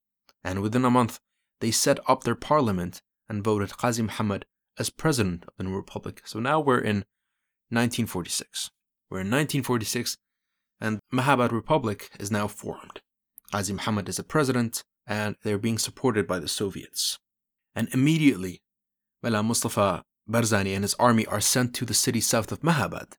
and 0.43 0.61
within 0.61 0.85
a 0.85 0.89
month 0.89 1.19
they 1.59 1.71
set 1.71 1.99
up 2.07 2.23
their 2.23 2.35
parliament 2.35 3.01
and 3.27 3.43
voted 3.43 3.69
Qazi 3.71 4.01
Muhammad 4.01 4.45
as 4.79 4.89
president 4.89 5.43
of 5.45 5.53
the 5.57 5.65
new 5.65 5.75
republic. 5.75 6.21
So 6.25 6.39
now 6.39 6.59
we're 6.59 6.79
in 6.79 7.03
1946. 7.69 8.71
We're 9.09 9.19
in 9.19 9.27
1946, 9.27 10.17
and 10.79 10.99
Mahabad 11.13 11.51
Republic 11.51 12.09
is 12.19 12.31
now 12.31 12.47
formed. 12.47 13.01
Qazi 13.53 13.73
Muhammad 13.73 14.07
is 14.07 14.19
a 14.19 14.23
president, 14.23 14.83
and 15.05 15.35
they're 15.43 15.57
being 15.57 15.77
supported 15.77 16.25
by 16.25 16.39
the 16.39 16.47
Soviets. 16.47 17.19
And 17.75 17.89
immediately, 17.93 18.61
Mullah 19.21 19.43
Mustafa 19.43 20.03
Barzani 20.29 20.73
and 20.75 20.83
his 20.83 20.93
army 20.95 21.25
are 21.25 21.41
sent 21.41 21.73
to 21.75 21.85
the 21.85 21.93
city 21.93 22.21
south 22.21 22.51
of 22.51 22.61
Mahabad 22.61 23.13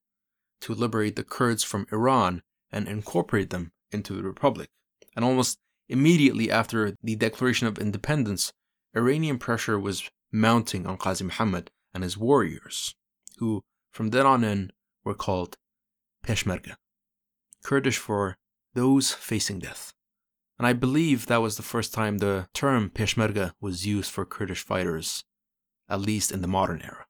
to 0.61 0.75
liberate 0.75 1.17
the 1.17 1.25
Kurds 1.25 1.65
from 1.65 1.87
Iran 1.93 2.43
and 2.71 2.87
incorporate 2.87 3.51
them 3.51 3.73
into 3.91 4.15
the 4.15 4.23
republic. 4.23 4.71
And 5.17 5.25
almost 5.25 5.59
immediately 5.89 6.51
after 6.51 6.95
the 7.03 7.17
declaration 7.17 7.67
of 7.67 7.79
independence, 7.79 8.53
Iranian 8.95 9.39
pressure 9.39 9.79
was 9.79 10.09
mounting 10.33 10.87
on 10.87 10.99
Qazi 10.99 11.23
Muhammad 11.23 11.71
and 11.95 12.03
his 12.03 12.17
warriors, 12.17 12.95
who 13.39 13.63
from 13.91 14.11
then 14.11 14.27
on 14.27 14.45
in 14.45 14.73
were 15.05 15.15
called 15.15 15.57
Peshmerga, 16.25 16.77
Kurdish 17.63 17.99
for 17.99 18.37
those 18.75 19.13
facing 19.13 19.59
death. 19.59 19.93
And 20.59 20.67
I 20.67 20.73
believe 20.75 21.27
that 21.27 21.39
was 21.43 21.57
the 21.57 21.63
first 21.63 21.95
time 21.95 22.19
the 22.19 22.49
term 22.53 22.91
Peshmerga 22.91 23.53
was 23.61 23.87
used 23.87 24.11
for 24.11 24.27
Kurdish 24.27 24.63
fighters, 24.63 25.25
at 25.89 26.01
least 26.01 26.31
in 26.31 26.43
the 26.43 26.49
modern 26.49 26.83
era. 26.83 27.07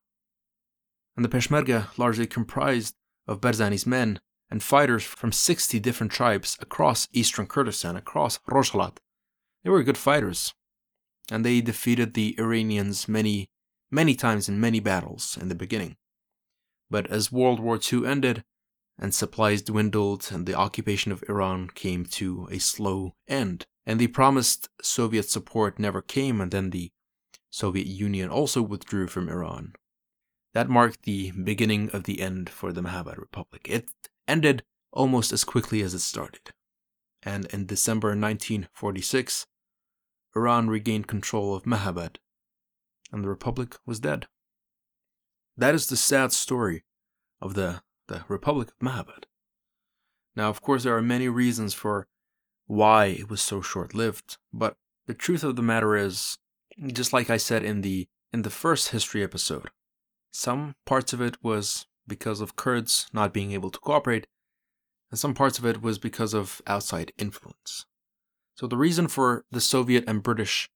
And 1.17 1.25
the 1.25 1.29
Peshmerga 1.29 1.89
largely 1.99 2.27
comprised 2.27 2.95
of 3.27 3.41
Barzani's 3.41 3.87
men 3.87 4.21
and 4.51 4.63
fighters 4.63 5.03
from 5.03 5.33
60 5.33 5.79
different 5.81 6.13
tribes 6.13 6.57
across 6.61 7.09
eastern 7.13 7.47
Kurdistan, 7.47 7.97
across 7.97 8.39
Rojhelat. 8.49 8.99
They 9.63 9.71
were 9.71 9.83
good 9.83 9.99
fighters, 9.99 10.55
and 11.31 11.45
they 11.45 11.61
defeated 11.61 12.15
the 12.15 12.35
Iranians 12.39 13.09
many, 13.09 13.49
many 13.91 14.15
times 14.15 14.49
in 14.49 14.61
many 14.61 14.81
battles 14.81 15.37
in 15.41 15.49
the 15.49 15.55
beginning. 15.55 15.97
But 16.91 17.09
as 17.09 17.33
World 17.33 17.61
War 17.61 17.79
II 17.81 18.07
ended, 18.07 18.45
and 18.99 19.15
supplies 19.15 19.63
dwindled, 19.63 20.29
and 20.31 20.47
the 20.47 20.55
occupation 20.55 21.11
of 21.11 21.25
Iran 21.29 21.71
came 21.75 22.05
to 22.05 22.49
a 22.51 22.59
slow 22.59 23.15
end, 23.27 23.67
and 23.87 23.99
the 23.99 24.09
promised 24.09 24.69
Soviet 24.83 25.31
support 25.31 25.79
never 25.79 26.03
came, 26.03 26.41
and 26.41 26.51
then 26.51 26.71
the 26.71 26.91
Soviet 27.51 27.87
Union 27.87 28.29
also 28.29 28.61
withdrew 28.63 29.07
from 29.07 29.29
Iran. 29.29 29.73
That 30.53 30.69
marked 30.69 31.03
the 31.03 31.31
beginning 31.31 31.91
of 31.91 32.05
the 32.05 32.21
end 32.21 32.51
for 32.51 32.73
the 32.73 32.83
Mahabad 32.83 33.19
Republic. 33.19 33.67
It 33.69 33.89
ended 34.29 34.65
almost 34.93 35.33
as 35.33 35.45
quickly 35.45 35.81
as 35.83 35.95
it 35.95 36.01
started. 36.01 36.53
And 37.23 37.47
in 37.47 37.67
December 37.67 38.09
1946, 38.09 39.47
Iran 40.37 40.69
regained 40.69 41.07
control 41.07 41.55
of 41.55 41.65
Mahabad, 41.65 42.17
and 43.13 43.25
the 43.25 43.29
Republic 43.29 43.77
was 43.85 44.01
dead. 44.01 44.27
That 45.57 45.75
is 45.75 45.89
the 45.89 45.97
sad 45.97 46.33
story 46.33 46.85
of 47.41 47.55
the, 47.55 47.83
the 48.09 48.25
Republic 48.29 48.69
of 48.69 48.87
Mahabad. 48.87 49.25
Now, 50.37 50.49
of 50.49 50.63
course, 50.63 50.85
there 50.85 50.97
are 50.97 51.03
many 51.03 51.29
reasons 51.29 51.75
for 51.75 52.07
why 52.67 53.07
it 53.07 53.29
was 53.29 53.43
so 53.43 53.61
short 53.61 53.95
lived, 53.95 54.39
but 54.53 54.77
the 55.07 55.15
truth 55.15 55.43
of 55.43 55.57
the 55.57 55.63
matter 55.63 55.97
is, 55.97 56.39
just 56.87 57.13
like 57.13 57.29
I 57.29 57.37
said 57.37 57.65
in 57.65 57.81
the 57.81 58.09
in 58.33 58.43
the 58.43 58.51
first 58.51 58.91
history 58.91 59.25
episode, 59.25 59.71
some 60.31 60.77
parts 60.87 61.13
of 61.13 61.21
it 61.21 61.37
was 61.43 61.87
because 62.07 62.41
of 62.41 62.55
Kurds 62.55 63.09
not 63.13 63.33
being 63.33 63.51
able 63.51 63.71
to 63.71 63.81
cooperate, 63.81 64.29
and 65.11 65.19
some 65.19 65.35
parts 65.35 65.59
of 65.59 65.67
it 65.67 65.83
was 65.83 65.99
because 65.99 66.33
of 66.33 66.63
outside 66.67 67.13
influence. 67.19 67.87
So 68.61 68.67
the 68.67 68.77
reason 68.77 69.09
for 69.09 69.47
the 69.51 69.59
Soviet 69.59 70.05
and 70.07 70.23
British 70.23 70.69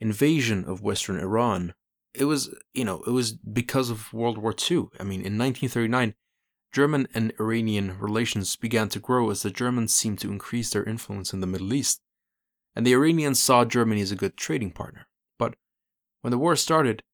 invasion 0.00 0.64
of 0.64 0.82
Western 0.82 1.16
Iran, 1.16 1.74
it 2.12 2.24
was, 2.24 2.52
you 2.74 2.84
know, 2.84 3.04
it 3.06 3.12
was 3.12 3.34
because 3.34 3.88
of 3.88 4.12
World 4.12 4.36
War 4.36 4.52
II. 4.52 4.88
I 4.98 5.04
mean, 5.04 5.20
in 5.20 5.38
1939, 5.38 6.14
German 6.72 7.06
and 7.14 7.32
Iranian 7.38 7.96
relations 8.00 8.56
began 8.56 8.88
to 8.88 8.98
grow 8.98 9.30
as 9.30 9.42
the 9.42 9.50
Germans 9.52 9.94
seemed 9.94 10.18
to 10.18 10.32
increase 10.32 10.70
their 10.70 10.82
influence 10.82 11.32
in 11.32 11.38
the 11.38 11.46
Middle 11.46 11.72
East, 11.72 12.00
and 12.74 12.84
the 12.84 12.94
Iranians 12.94 13.40
saw 13.40 13.64
Germany 13.64 14.00
as 14.00 14.10
a 14.10 14.16
good 14.16 14.36
trading 14.36 14.72
partner. 14.72 15.06
But 15.38 15.54
when 16.22 16.32
the 16.32 16.38
war 16.38 16.56
started, 16.56 17.04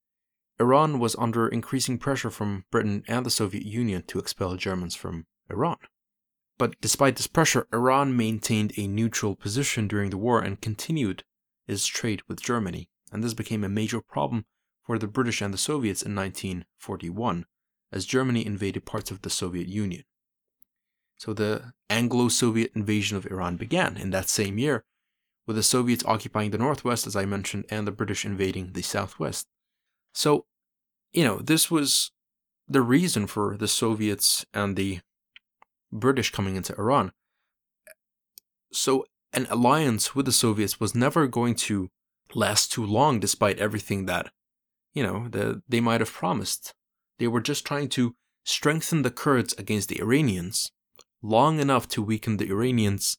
Iran 0.59 0.99
was 0.99 1.15
under 1.17 1.47
increasing 1.47 1.99
pressure 1.99 2.31
from 2.31 2.65
Britain 2.71 3.05
and 3.07 3.27
the 3.27 3.31
Soviet 3.31 3.67
Union 3.67 4.03
to 4.07 4.19
expel 4.19 4.57
Germans 4.57 4.95
from 4.95 5.27
Iran. 5.51 5.77
But 6.59 6.81
despite 6.81 7.17
this 7.17 7.27
pressure, 7.27 7.67
Iran 7.73 8.17
maintained 8.17 8.73
a 8.77 8.87
neutral 8.87 9.37
position 9.37 9.89
during 9.89 10.11
the 10.11 10.17
war 10.17 10.41
and 10.41 10.61
continued 10.61 11.25
its 11.67 11.87
trade 11.87 12.23
with 12.29 12.41
Germany, 12.41 12.89
and 13.13 13.23
this 13.23 13.35
became 13.35 13.63
a 13.65 13.69
major 13.69 14.01
problem 14.01 14.47
for 14.83 14.99
the 14.99 15.07
British 15.07 15.43
and 15.43 15.53
the 15.53 15.59
Soviets 15.59 16.03
in 16.03 16.15
1941 16.15 17.45
as 17.93 18.05
Germany 18.05 18.45
invaded 18.45 18.85
parts 18.85 19.11
of 19.11 19.23
the 19.23 19.31
Soviet 19.31 19.69
Union. 19.69 20.05
So 21.17 21.33
the 21.33 21.73
Anglo 21.89 22.29
Soviet 22.29 22.73
invasion 22.75 23.17
of 23.17 23.27
Iran 23.27 23.57
began 23.57 23.97
in 23.97 24.11
that 24.11 24.29
same 24.29 24.59
year, 24.59 24.85
with 25.47 25.57
the 25.57 25.63
Soviets 25.63 26.05
occupying 26.05 26.51
the 26.51 26.59
northwest, 26.59 27.07
as 27.07 27.17
I 27.17 27.25
mentioned, 27.25 27.65
and 27.71 27.87
the 27.87 27.93
British 27.93 28.25
invading 28.25 28.73
the 28.73 28.83
southwest. 28.83 29.47
So, 30.13 30.47
you 31.13 31.25
know, 31.25 31.39
this 31.39 31.71
was 31.71 32.11
the 32.69 32.83
reason 32.83 33.27
for 33.27 33.57
the 33.57 33.69
Soviets 33.69 34.45
and 34.53 34.77
the 34.77 35.01
British 35.93 36.31
coming 36.31 36.57
into 36.57 36.75
Iran. 36.79 37.13
So, 38.73 39.07
an 39.33 39.47
alliance 39.51 40.15
with 40.15 40.27
the 40.27 40.33
Soviets 40.33 40.81
was 40.81 40.95
never 40.95 41.27
going 41.27 41.55
to 41.55 41.91
last 42.35 42.73
too 42.73 42.85
long, 42.85 43.21
despite 43.21 43.59
everything 43.59 44.07
that, 44.07 44.31
you 44.93 45.03
know, 45.03 45.29
the, 45.29 45.63
they 45.69 45.81
might 45.81 46.01
have 46.01 46.13
promised. 46.13 46.75
They 47.19 47.29
were 47.29 47.41
just 47.41 47.65
trying 47.65 47.89
to 47.91 48.15
strengthen 48.45 49.03
the 49.03 49.11
Kurds 49.11 49.55
against 49.55 49.89
the 49.89 50.01
Iranians 50.01 50.71
long 51.23 51.59
enough 51.59 51.89
to 51.89 52.03
weaken 52.03 52.37
the 52.37 52.51
Iranians 52.51 53.19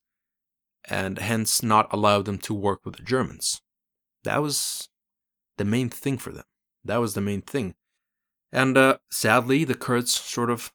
and 0.88 1.20
hence 1.20 1.62
not 1.62 1.92
allow 1.92 2.22
them 2.22 2.38
to 2.40 2.54
work 2.54 2.86
with 2.86 2.96
the 2.96 3.04
Germans. 3.04 3.62
That 4.24 4.42
was 4.42 4.90
the 5.58 5.66
main 5.66 5.90
thing 5.90 6.18
for 6.18 6.32
them. 6.32 6.46
That 6.86 6.98
was 6.98 7.14
the 7.14 7.22
main 7.22 7.42
thing. 7.42 7.76
And 8.52 8.78
uh, 8.78 8.98
sadly, 9.12 9.66
the 9.66 9.76
Kurds 9.76 10.14
sort 10.14 10.50
of 10.50 10.72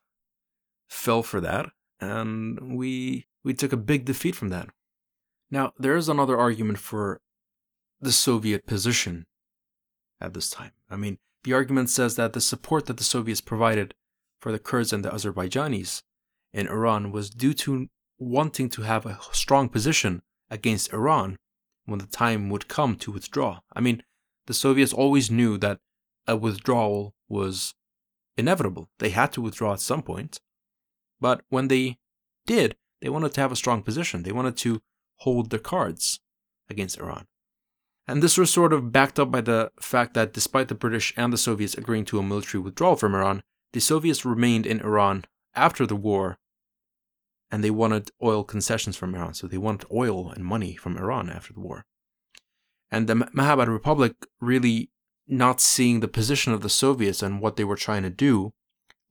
fell 0.89 1.23
for 1.23 1.41
that, 1.41 1.71
and 2.03 2.77
we 2.77 3.27
we 3.45 3.55
took 3.55 3.73
a 3.73 3.77
big 3.77 4.05
defeat 4.05 4.35
from 4.35 4.49
that. 4.49 4.69
Now, 5.51 5.73
there 5.79 5.97
is 5.97 6.09
another 6.09 6.37
argument 6.39 6.79
for 6.79 7.21
the 8.01 8.13
Soviet 8.13 8.67
position 8.67 9.27
at 10.21 10.35
this 10.35 10.51
time. 10.51 10.73
I 10.91 10.97
mean, 10.97 11.19
the 11.45 11.53
argument 11.53 11.91
says 11.91 12.17
that 12.17 12.33
the 12.33 12.41
support 12.41 12.87
that 12.87 12.97
the 12.97 13.05
Soviets 13.05 13.41
provided 13.41 13.95
for 14.41 14.51
the 14.51 14.59
Kurds 14.59 14.93
and 14.93 15.05
the 15.05 15.11
Azerbaijanis 15.11 16.03
in 16.53 16.67
Iran 16.69 17.13
was 17.13 17.31
due 17.31 17.55
to 17.55 17.89
wanting 18.19 18.69
to 18.71 18.83
have 18.83 19.07
a 19.07 19.19
strong 19.33 19.69
position 19.69 20.23
against 20.51 20.93
Iran 20.93 21.37
when 21.87 21.99
the 21.99 22.07
time 22.07 22.51
would 22.51 22.69
come 22.69 22.97
to 22.97 23.13
withdraw. 23.13 23.61
I 23.75 23.81
mean, 23.81 24.03
the 24.47 24.55
Soviets 24.55 24.93
always 24.93 25.31
knew 25.31 25.59
that 25.59 25.79
a 26.27 26.37
withdrawal 26.37 27.15
was 27.29 27.75
inevitable. 28.37 28.89
They 28.99 29.11
had 29.11 29.33
to 29.33 29.41
withdraw 29.41 29.73
at 29.73 29.81
some 29.81 30.03
point. 30.03 30.41
But 31.23 31.43
when 31.51 31.69
they 31.69 31.99
did, 32.47 32.77
they 33.01 33.09
wanted 33.09 33.33
to 33.35 33.41
have 33.41 33.53
a 33.53 33.57
strong 33.57 33.83
position. 33.83 34.25
They 34.25 34.33
wanted 34.33 34.57
to 34.59 34.83
hold 35.19 35.51
their 35.51 35.61
cards 35.61 36.19
against 36.69 36.99
Iran. 36.99 37.27
And 38.09 38.21
this 38.21 38.37
was 38.37 38.53
sort 38.53 38.73
of 38.73 38.91
backed 38.91 39.21
up 39.21 39.31
by 39.31 39.41
the 39.41 39.71
fact 39.81 40.15
that 40.15 40.35
despite 40.35 40.67
the 40.67 40.75
British 40.75 41.15
and 41.17 41.33
the 41.33 41.39
Soviets 41.39 41.75
agreeing 41.75 42.05
to 42.07 42.19
a 42.19 42.25
military 42.25 42.61
withdrawal 42.61 42.97
from 42.97 43.15
Iran, 43.15 43.43
the 43.73 43.81
Soviets 43.81 44.25
remained 44.25 44.67
in 44.67 44.81
Iran 44.81 45.25
after 45.55 45.87
the 45.87 45.95
war 45.95 46.39
and 47.53 47.63
they 47.63 47.71
wanted 47.71 48.11
oil 48.21 48.43
concessions 48.43 48.97
from 48.97 49.15
Iran. 49.15 49.35
So 49.35 49.47
they 49.47 49.59
wanted 49.59 49.87
oil 49.93 50.31
and 50.31 50.45
money 50.45 50.75
from 50.75 50.99
Iran 50.99 51.31
after 51.31 51.53
the 51.53 51.61
war. 51.61 51.85
And 52.91 53.07
the 53.07 53.15
Mahabad 53.15 53.69
Republic 53.69 54.15
really 54.41 54.91
not 55.29 55.61
seeing 55.61 56.01
the 56.01 56.09
position 56.09 56.53
of 56.53 56.63
the 56.63 56.69
Soviets 56.69 57.23
and 57.23 57.41
what 57.41 57.55
they 57.55 57.65
were 57.65 57.77
trying 57.77 58.03
to 58.03 58.11
do 58.11 58.53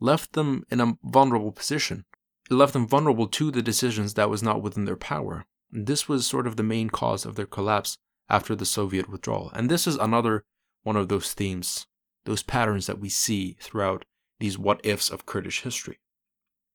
left 0.02 0.34
them 0.34 0.66
in 0.70 0.82
a 0.82 0.98
vulnerable 1.04 1.54
position. 1.54 2.04
It 2.50 2.56
left 2.56 2.74
them 2.74 2.88
vulnerable 2.88 3.28
to 3.28 3.52
the 3.52 3.62
decisions 3.62 4.16
that 4.16 4.30
was 4.30 4.44
not 4.44 4.62
within 4.62 4.84
their 4.86 4.98
power. 4.98 5.46
This 5.72 6.10
was 6.10 6.28
sort 6.28 6.48
of 6.48 6.58
the 6.58 6.64
main 6.64 6.90
cause 6.90 7.26
of 7.26 7.36
their 7.36 7.46
collapse 7.46 7.98
after 8.30 8.54
the 8.56 8.66
Soviet 8.66 9.08
withdrawal. 9.08 9.52
And 9.54 9.70
this 9.70 9.88
is 9.88 9.96
another 9.96 10.44
one 10.84 10.98
of 10.98 11.08
those 11.08 11.32
themes, 11.34 11.88
those 12.26 12.44
patterns 12.44 12.88
that 12.88 13.00
we 13.00 13.08
see 13.08 13.56
throughout 13.62 14.04
these 14.40 14.58
what 14.58 14.82
ifs 14.84 15.10
of 15.10 15.26
Kurdish 15.26 15.62
history. 15.62 16.00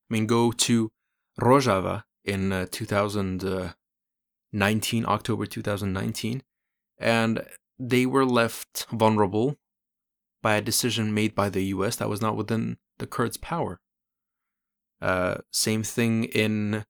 I 0.09 0.15
mean, 0.15 0.27
go 0.27 0.53
to 0.53 0.91
Rojava 1.41 2.05
in 2.25 2.53
uh, 2.53 2.67
2019, 2.71 5.07
October 5.07 5.47
2019, 5.47 6.43
and 6.99 7.43
they 7.79 8.07
were 8.07 8.25
left 8.25 8.87
vulnerable 8.91 9.57
by 10.43 10.55
a 10.55 10.63
decision 10.63 11.13
made 11.13 11.35
by 11.35 11.51
the 11.51 11.65
US 11.65 11.97
that 11.97 12.09
was 12.09 12.23
not 12.23 12.37
within 12.37 12.79
the 12.99 13.07
Kurds' 13.07 13.37
power. 13.37 13.81
Uh, 15.01 15.37
same 15.51 15.83
thing 15.83 16.25
in 16.25 16.85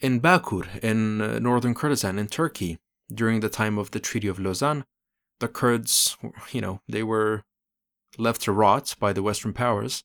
in 0.00 0.20
Bakur, 0.20 0.66
in 0.82 1.20
uh, 1.20 1.38
northern 1.38 1.74
Kurdistan, 1.74 2.18
in 2.18 2.28
Turkey, 2.28 2.78
during 3.12 3.40
the 3.40 3.48
time 3.48 3.76
of 3.76 3.90
the 3.90 4.00
Treaty 4.00 4.28
of 4.28 4.38
Lausanne, 4.38 4.84
the 5.40 5.48
Kurds, 5.48 6.16
you 6.52 6.60
know, 6.60 6.80
they 6.88 7.02
were 7.02 7.42
left 8.16 8.42
to 8.42 8.52
rot 8.52 8.94
by 8.98 9.12
the 9.12 9.22
Western 9.22 9.52
powers. 9.52 10.04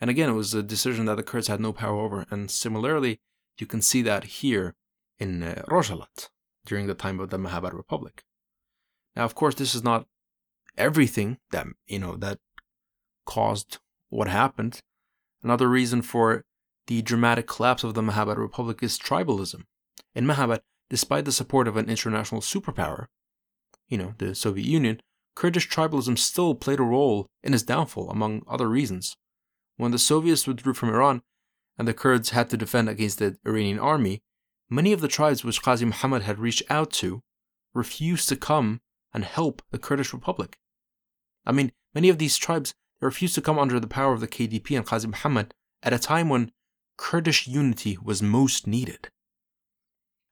And 0.00 0.10
again, 0.10 0.28
it 0.28 0.34
was 0.34 0.54
a 0.54 0.62
decision 0.62 1.06
that 1.06 1.16
the 1.16 1.22
Kurds 1.22 1.48
had 1.48 1.60
no 1.60 1.72
power 1.72 1.98
over. 1.98 2.26
And 2.30 2.50
similarly, 2.50 3.20
you 3.58 3.66
can 3.66 3.82
see 3.82 4.02
that 4.02 4.24
here 4.24 4.74
in 5.18 5.42
uh, 5.42 5.62
Rojhelat 5.68 6.28
during 6.66 6.86
the 6.86 6.94
time 6.94 7.18
of 7.18 7.30
the 7.30 7.38
Mahabad 7.38 7.72
Republic. 7.72 8.22
Now, 9.14 9.24
of 9.24 9.34
course, 9.34 9.54
this 9.54 9.74
is 9.74 9.82
not 9.82 10.06
everything 10.76 11.38
that, 11.50 11.66
you 11.86 11.98
know, 11.98 12.16
that 12.16 12.38
caused 13.24 13.78
what 14.08 14.28
happened. 14.28 14.80
Another 15.42 15.68
reason 15.68 16.02
for 16.02 16.44
the 16.86 17.02
dramatic 17.02 17.46
collapse 17.46 17.84
of 17.84 17.94
the 17.94 18.02
Mahabad 18.02 18.36
Republic 18.36 18.82
is 18.82 18.98
tribalism. 18.98 19.62
In 20.14 20.26
Mahabad, 20.26 20.60
despite 20.88 21.24
the 21.24 21.32
support 21.32 21.68
of 21.68 21.76
an 21.76 21.88
international 21.88 22.40
superpower, 22.40 23.06
you 23.88 23.98
know, 23.98 24.14
the 24.18 24.34
Soviet 24.34 24.66
Union, 24.66 25.00
Kurdish 25.34 25.68
tribalism 25.68 26.18
still 26.18 26.54
played 26.54 26.80
a 26.80 26.84
role 26.84 27.26
in 27.42 27.52
its 27.52 27.62
downfall, 27.62 28.10
among 28.10 28.42
other 28.48 28.68
reasons. 28.68 29.14
When 29.76 29.90
the 29.90 29.98
Soviets 29.98 30.46
withdrew 30.46 30.74
from 30.74 30.88
Iran 30.88 31.22
and 31.76 31.86
the 31.86 31.94
Kurds 31.94 32.30
had 32.30 32.48
to 32.50 32.56
defend 32.56 32.88
against 32.88 33.18
the 33.18 33.36
Iranian 33.46 33.78
army, 33.78 34.22
many 34.70 34.92
of 34.92 35.00
the 35.00 35.08
tribes 35.08 35.44
which 35.44 35.62
Qazi 35.62 35.84
Muhammad 35.84 36.22
had 36.22 36.38
reached 36.38 36.62
out 36.70 36.90
to 36.94 37.20
refused 37.74 38.28
to 38.30 38.36
come 38.36 38.80
and 39.12 39.24
help 39.24 39.62
the 39.70 39.78
Kurdish 39.78 40.14
Republic. 40.14 40.56
I 41.44 41.52
mean, 41.52 41.72
many 41.94 42.08
of 42.08 42.18
these 42.18 42.38
tribes 42.38 42.74
refused 43.00 43.34
to 43.34 43.42
come 43.42 43.58
under 43.58 43.78
the 43.78 43.86
power 43.86 44.12
of 44.12 44.20
the 44.20 44.28
KDP 44.28 44.76
and 44.76 44.86
Qazi 44.86 45.06
Muhammad 45.06 45.54
at 45.82 45.92
a 45.92 45.98
time 45.98 46.28
when 46.28 46.52
Kurdish 46.96 47.46
unity 47.46 47.98
was 48.02 48.22
most 48.22 48.66
needed. 48.66 49.10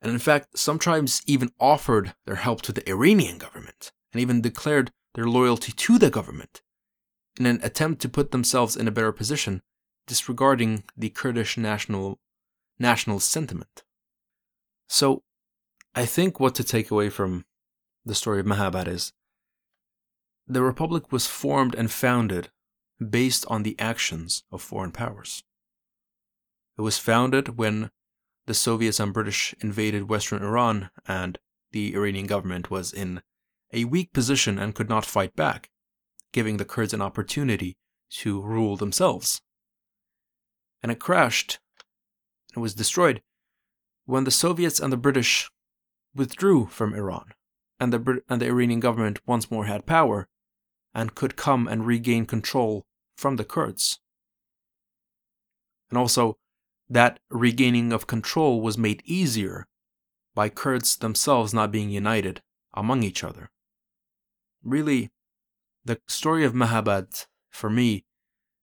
And 0.01 0.11
in 0.11 0.19
fact, 0.19 0.59
some 0.59 0.79
tribes 0.79 1.23
even 1.27 1.53
offered 1.61 2.15
their 2.27 2.37
help 2.37 2.63
to 2.63 2.73
the 2.73 2.89
Iranian 2.89 3.39
government 3.39 3.93
and 4.13 4.21
even 4.21 4.41
declared 4.41 4.91
their 5.15 5.27
loyalty 5.27 5.73
to 5.73 5.99
the 5.99 6.11
government 6.11 6.63
in 7.39 7.47
an 7.47 7.61
attempt 7.63 8.01
to 8.03 8.09
put 8.09 8.31
themselves 8.31 8.77
in 8.77 8.87
a 8.87 8.93
better 8.93 9.13
position, 9.13 9.63
disregarding 10.07 10.85
the 10.97 11.09
Kurdish 11.09 11.57
national 11.57 12.19
national 12.79 13.21
sentiment. 13.21 13.85
So, 14.89 15.23
I 15.95 16.07
think 16.07 16.41
what 16.41 16.55
to 16.57 16.65
take 16.65 16.91
away 16.91 17.09
from 17.09 17.45
the 18.05 18.15
story 18.15 18.41
of 18.41 18.47
Mahabad 18.47 18.89
is 18.89 19.13
the 20.47 20.63
republic 20.63 21.13
was 21.13 21.27
formed 21.27 21.75
and 21.75 21.91
founded 21.91 22.51
based 23.11 23.45
on 23.49 23.63
the 23.63 23.79
actions 23.79 24.45
of 24.51 24.63
foreign 24.63 24.93
powers. 24.93 25.43
It 26.79 26.83
was 26.83 26.99
founded 26.99 27.57
when 27.57 27.91
the 28.47 28.55
Soviets 28.55 29.01
and 29.01 29.13
British 29.13 29.55
invaded 29.61 30.09
Western 30.09 30.43
Iran 30.43 30.91
and 31.07 31.39
the 31.73 31.95
Iranian 31.95 32.27
government 32.27 32.71
was 32.71 32.93
in 32.93 33.23
a 33.73 33.85
weak 33.85 34.13
position 34.13 34.59
and 34.59 34.75
could 34.75 34.89
not 34.89 35.05
fight 35.05 35.35
back, 35.35 35.71
giving 36.33 36.57
the 36.57 36.65
Kurds 36.65 36.95
an 36.95 37.03
opportunity 37.03 37.77
to 38.11 38.41
rule 38.41 38.77
themselves. 38.77 39.41
And 40.83 40.93
it 40.93 41.01
crashed, 41.01 41.59
and 42.55 42.63
was 42.63 42.75
destroyed, 42.75 43.23
when 44.05 44.25
the 44.25 44.31
Soviets 44.31 44.79
and 44.79 44.93
the 44.93 44.99
British 44.99 45.51
withdrew 46.15 46.67
from 46.67 46.95
Iran, 46.95 47.33
and 47.81 47.93
the, 47.93 48.23
and 48.29 48.41
the 48.41 48.47
Iranian 48.47 48.81
government 48.81 49.21
once 49.27 49.51
more 49.51 49.65
had 49.65 49.87
power 49.87 50.29
and 50.95 51.15
could 51.15 51.37
come 51.37 51.67
and 51.67 51.87
regain 51.87 52.27
control 52.27 52.85
from 53.17 53.37
the 53.37 53.45
Kurds. 53.45 53.99
And 55.91 55.99
also, 55.99 56.37
that 56.89 57.19
regaining 57.31 57.93
of 57.93 58.07
control 58.07 58.61
was 58.61 58.79
made 58.79 59.03
easier 59.05 59.67
by 60.35 60.49
Kurds 60.49 60.97
themselves 60.97 61.55
not 61.55 61.73
being 61.73 61.91
united 61.91 62.43
among 62.75 63.03
each 63.03 63.25
other. 63.25 63.51
Really, 64.63 65.11
the 65.85 66.01
story 66.09 66.45
of 66.45 66.53
Mahabad, 66.53 67.27
for 67.51 67.71
me, 67.71 68.05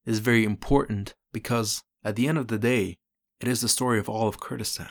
is 0.05 0.19
very 0.19 0.43
important 0.43 1.15
because 1.31 1.83
at 2.03 2.15
the 2.15 2.27
end 2.27 2.37
of 2.37 2.47
the 2.47 2.57
day, 2.57 2.97
it 3.39 3.47
is 3.47 3.61
the 3.61 3.69
story 3.69 3.99
of 3.99 4.09
all 4.09 4.27
of 4.27 4.39
Kurdistan. 4.39 4.89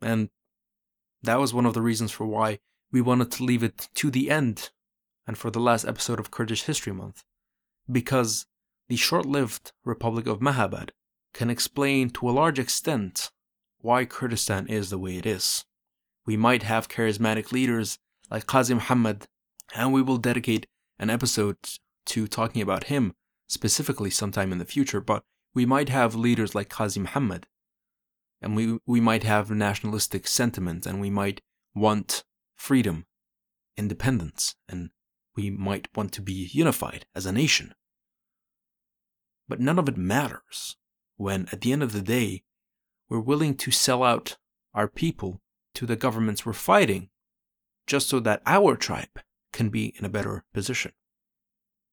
And 0.00 0.30
that 1.22 1.38
was 1.38 1.54
one 1.54 1.66
of 1.66 1.74
the 1.74 1.82
reasons 1.82 2.10
for 2.10 2.26
why 2.26 2.58
we 2.90 3.00
wanted 3.00 3.30
to 3.32 3.44
leave 3.44 3.62
it 3.62 3.88
to 3.94 4.10
the 4.10 4.30
end 4.30 4.70
and 5.30 5.38
for 5.38 5.48
the 5.48 5.60
last 5.60 5.84
episode 5.84 6.18
of 6.18 6.32
Kurdish 6.32 6.64
History 6.64 6.92
Month. 6.92 7.22
Because 7.88 8.46
the 8.88 8.96
short 8.96 9.24
lived 9.24 9.70
Republic 9.84 10.26
of 10.26 10.40
Mahabad 10.40 10.90
can 11.32 11.48
explain 11.48 12.10
to 12.10 12.28
a 12.28 12.32
large 12.32 12.58
extent 12.58 13.30
why 13.78 14.04
Kurdistan 14.04 14.66
is 14.66 14.90
the 14.90 14.98
way 14.98 15.18
it 15.18 15.26
is. 15.26 15.64
We 16.26 16.36
might 16.36 16.64
have 16.64 16.88
charismatic 16.88 17.52
leaders 17.52 17.96
like 18.28 18.46
Qazi 18.46 18.74
Muhammad, 18.74 19.28
and 19.72 19.92
we 19.92 20.02
will 20.02 20.16
dedicate 20.16 20.66
an 20.98 21.10
episode 21.10 21.58
to 22.06 22.26
talking 22.26 22.60
about 22.60 22.90
him 22.94 23.12
specifically 23.46 24.10
sometime 24.10 24.50
in 24.50 24.58
the 24.58 24.64
future, 24.64 25.00
but 25.00 25.22
we 25.54 25.64
might 25.64 25.90
have 25.90 26.16
leaders 26.16 26.56
like 26.56 26.70
Qazi 26.70 26.98
Muhammad, 26.98 27.46
and 28.42 28.56
we, 28.56 28.80
we 28.84 29.00
might 29.00 29.22
have 29.22 29.48
nationalistic 29.48 30.26
sentiment, 30.26 30.86
and 30.86 31.00
we 31.00 31.08
might 31.08 31.40
want 31.72 32.24
freedom, 32.56 33.06
independence, 33.76 34.56
and 34.68 34.90
we 35.36 35.50
might 35.50 35.88
want 35.96 36.12
to 36.12 36.22
be 36.22 36.50
unified 36.52 37.06
as 37.14 37.26
a 37.26 37.32
nation. 37.32 37.74
But 39.48 39.60
none 39.60 39.78
of 39.78 39.88
it 39.88 39.96
matters 39.96 40.76
when, 41.16 41.48
at 41.52 41.60
the 41.60 41.72
end 41.72 41.82
of 41.82 41.92
the 41.92 42.02
day, 42.02 42.44
we're 43.08 43.20
willing 43.20 43.54
to 43.56 43.70
sell 43.70 44.02
out 44.02 44.36
our 44.74 44.88
people 44.88 45.40
to 45.74 45.86
the 45.86 45.96
governments 45.96 46.46
we're 46.46 46.52
fighting 46.52 47.10
just 47.86 48.08
so 48.08 48.20
that 48.20 48.42
our 48.46 48.76
tribe 48.76 49.20
can 49.52 49.68
be 49.68 49.94
in 49.98 50.04
a 50.04 50.08
better 50.08 50.44
position. 50.52 50.92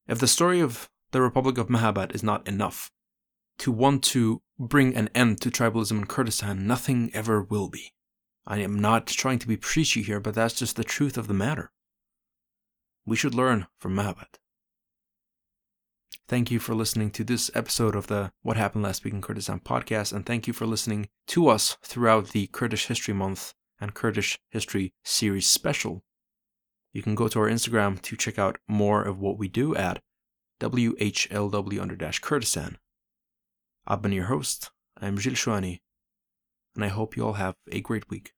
If 0.07 0.19
the 0.19 0.27
story 0.27 0.59
of 0.59 0.89
the 1.11 1.21
Republic 1.21 1.57
of 1.57 1.67
Mahabad 1.67 2.13
is 2.13 2.23
not 2.23 2.47
enough 2.47 2.91
to 3.59 3.71
want 3.71 4.03
to 4.03 4.41
bring 4.59 4.95
an 4.95 5.09
end 5.15 5.41
to 5.41 5.49
tribalism 5.49 5.91
in 5.91 6.05
Kurdistan, 6.05 6.67
nothing 6.67 7.09
ever 7.13 7.41
will 7.41 7.69
be. 7.69 7.93
I 8.45 8.59
am 8.59 8.79
not 8.79 9.07
trying 9.07 9.39
to 9.39 9.47
be 9.47 9.57
preachy 9.57 10.01
here, 10.03 10.19
but 10.19 10.35
that's 10.35 10.53
just 10.53 10.75
the 10.75 10.83
truth 10.83 11.17
of 11.17 11.27
the 11.27 11.33
matter. 11.33 11.71
We 13.07 13.15
should 13.15 13.33
learn 13.33 13.65
from 13.79 13.95
Mahabad. 13.95 14.35
Thank 16.27 16.51
you 16.51 16.59
for 16.59 16.75
listening 16.75 17.09
to 17.11 17.23
this 17.23 17.49
episode 17.55 17.95
of 17.95 18.07
the 18.07 18.33
What 18.41 18.57
Happened 18.57 18.83
Last 18.83 19.05
Week 19.05 19.13
in 19.13 19.21
Kurdistan 19.21 19.61
podcast, 19.61 20.11
and 20.11 20.25
thank 20.25 20.45
you 20.45 20.51
for 20.51 20.65
listening 20.65 21.07
to 21.27 21.47
us 21.47 21.77
throughout 21.81 22.31
the 22.31 22.47
Kurdish 22.47 22.87
History 22.87 23.13
Month 23.13 23.53
and 23.79 23.93
Kurdish 23.93 24.37
History 24.51 24.93
Series 25.05 25.47
special. 25.47 26.03
You 26.91 27.01
can 27.01 27.15
go 27.15 27.29
to 27.29 27.39
our 27.39 27.49
Instagram 27.49 28.01
to 28.01 28.17
check 28.17 28.37
out 28.37 28.57
more 28.67 29.03
of 29.03 29.19
what 29.19 29.37
we 29.37 29.47
do 29.47 29.73
at 29.73 30.01
WHLW 30.59 31.79
under 31.79 31.95
dash 31.95 32.19
Kurdistan. 32.19 32.77
I've 33.85 34.01
been 34.01 34.11
your 34.11 34.25
host. 34.25 34.71
I'm 34.99 35.17
Gilles 35.17 35.35
Chouani, 35.35 35.79
and 36.75 36.83
I 36.83 36.89
hope 36.89 37.15
you 37.15 37.25
all 37.25 37.33
have 37.33 37.55
a 37.71 37.79
great 37.79 38.09
week. 38.09 38.33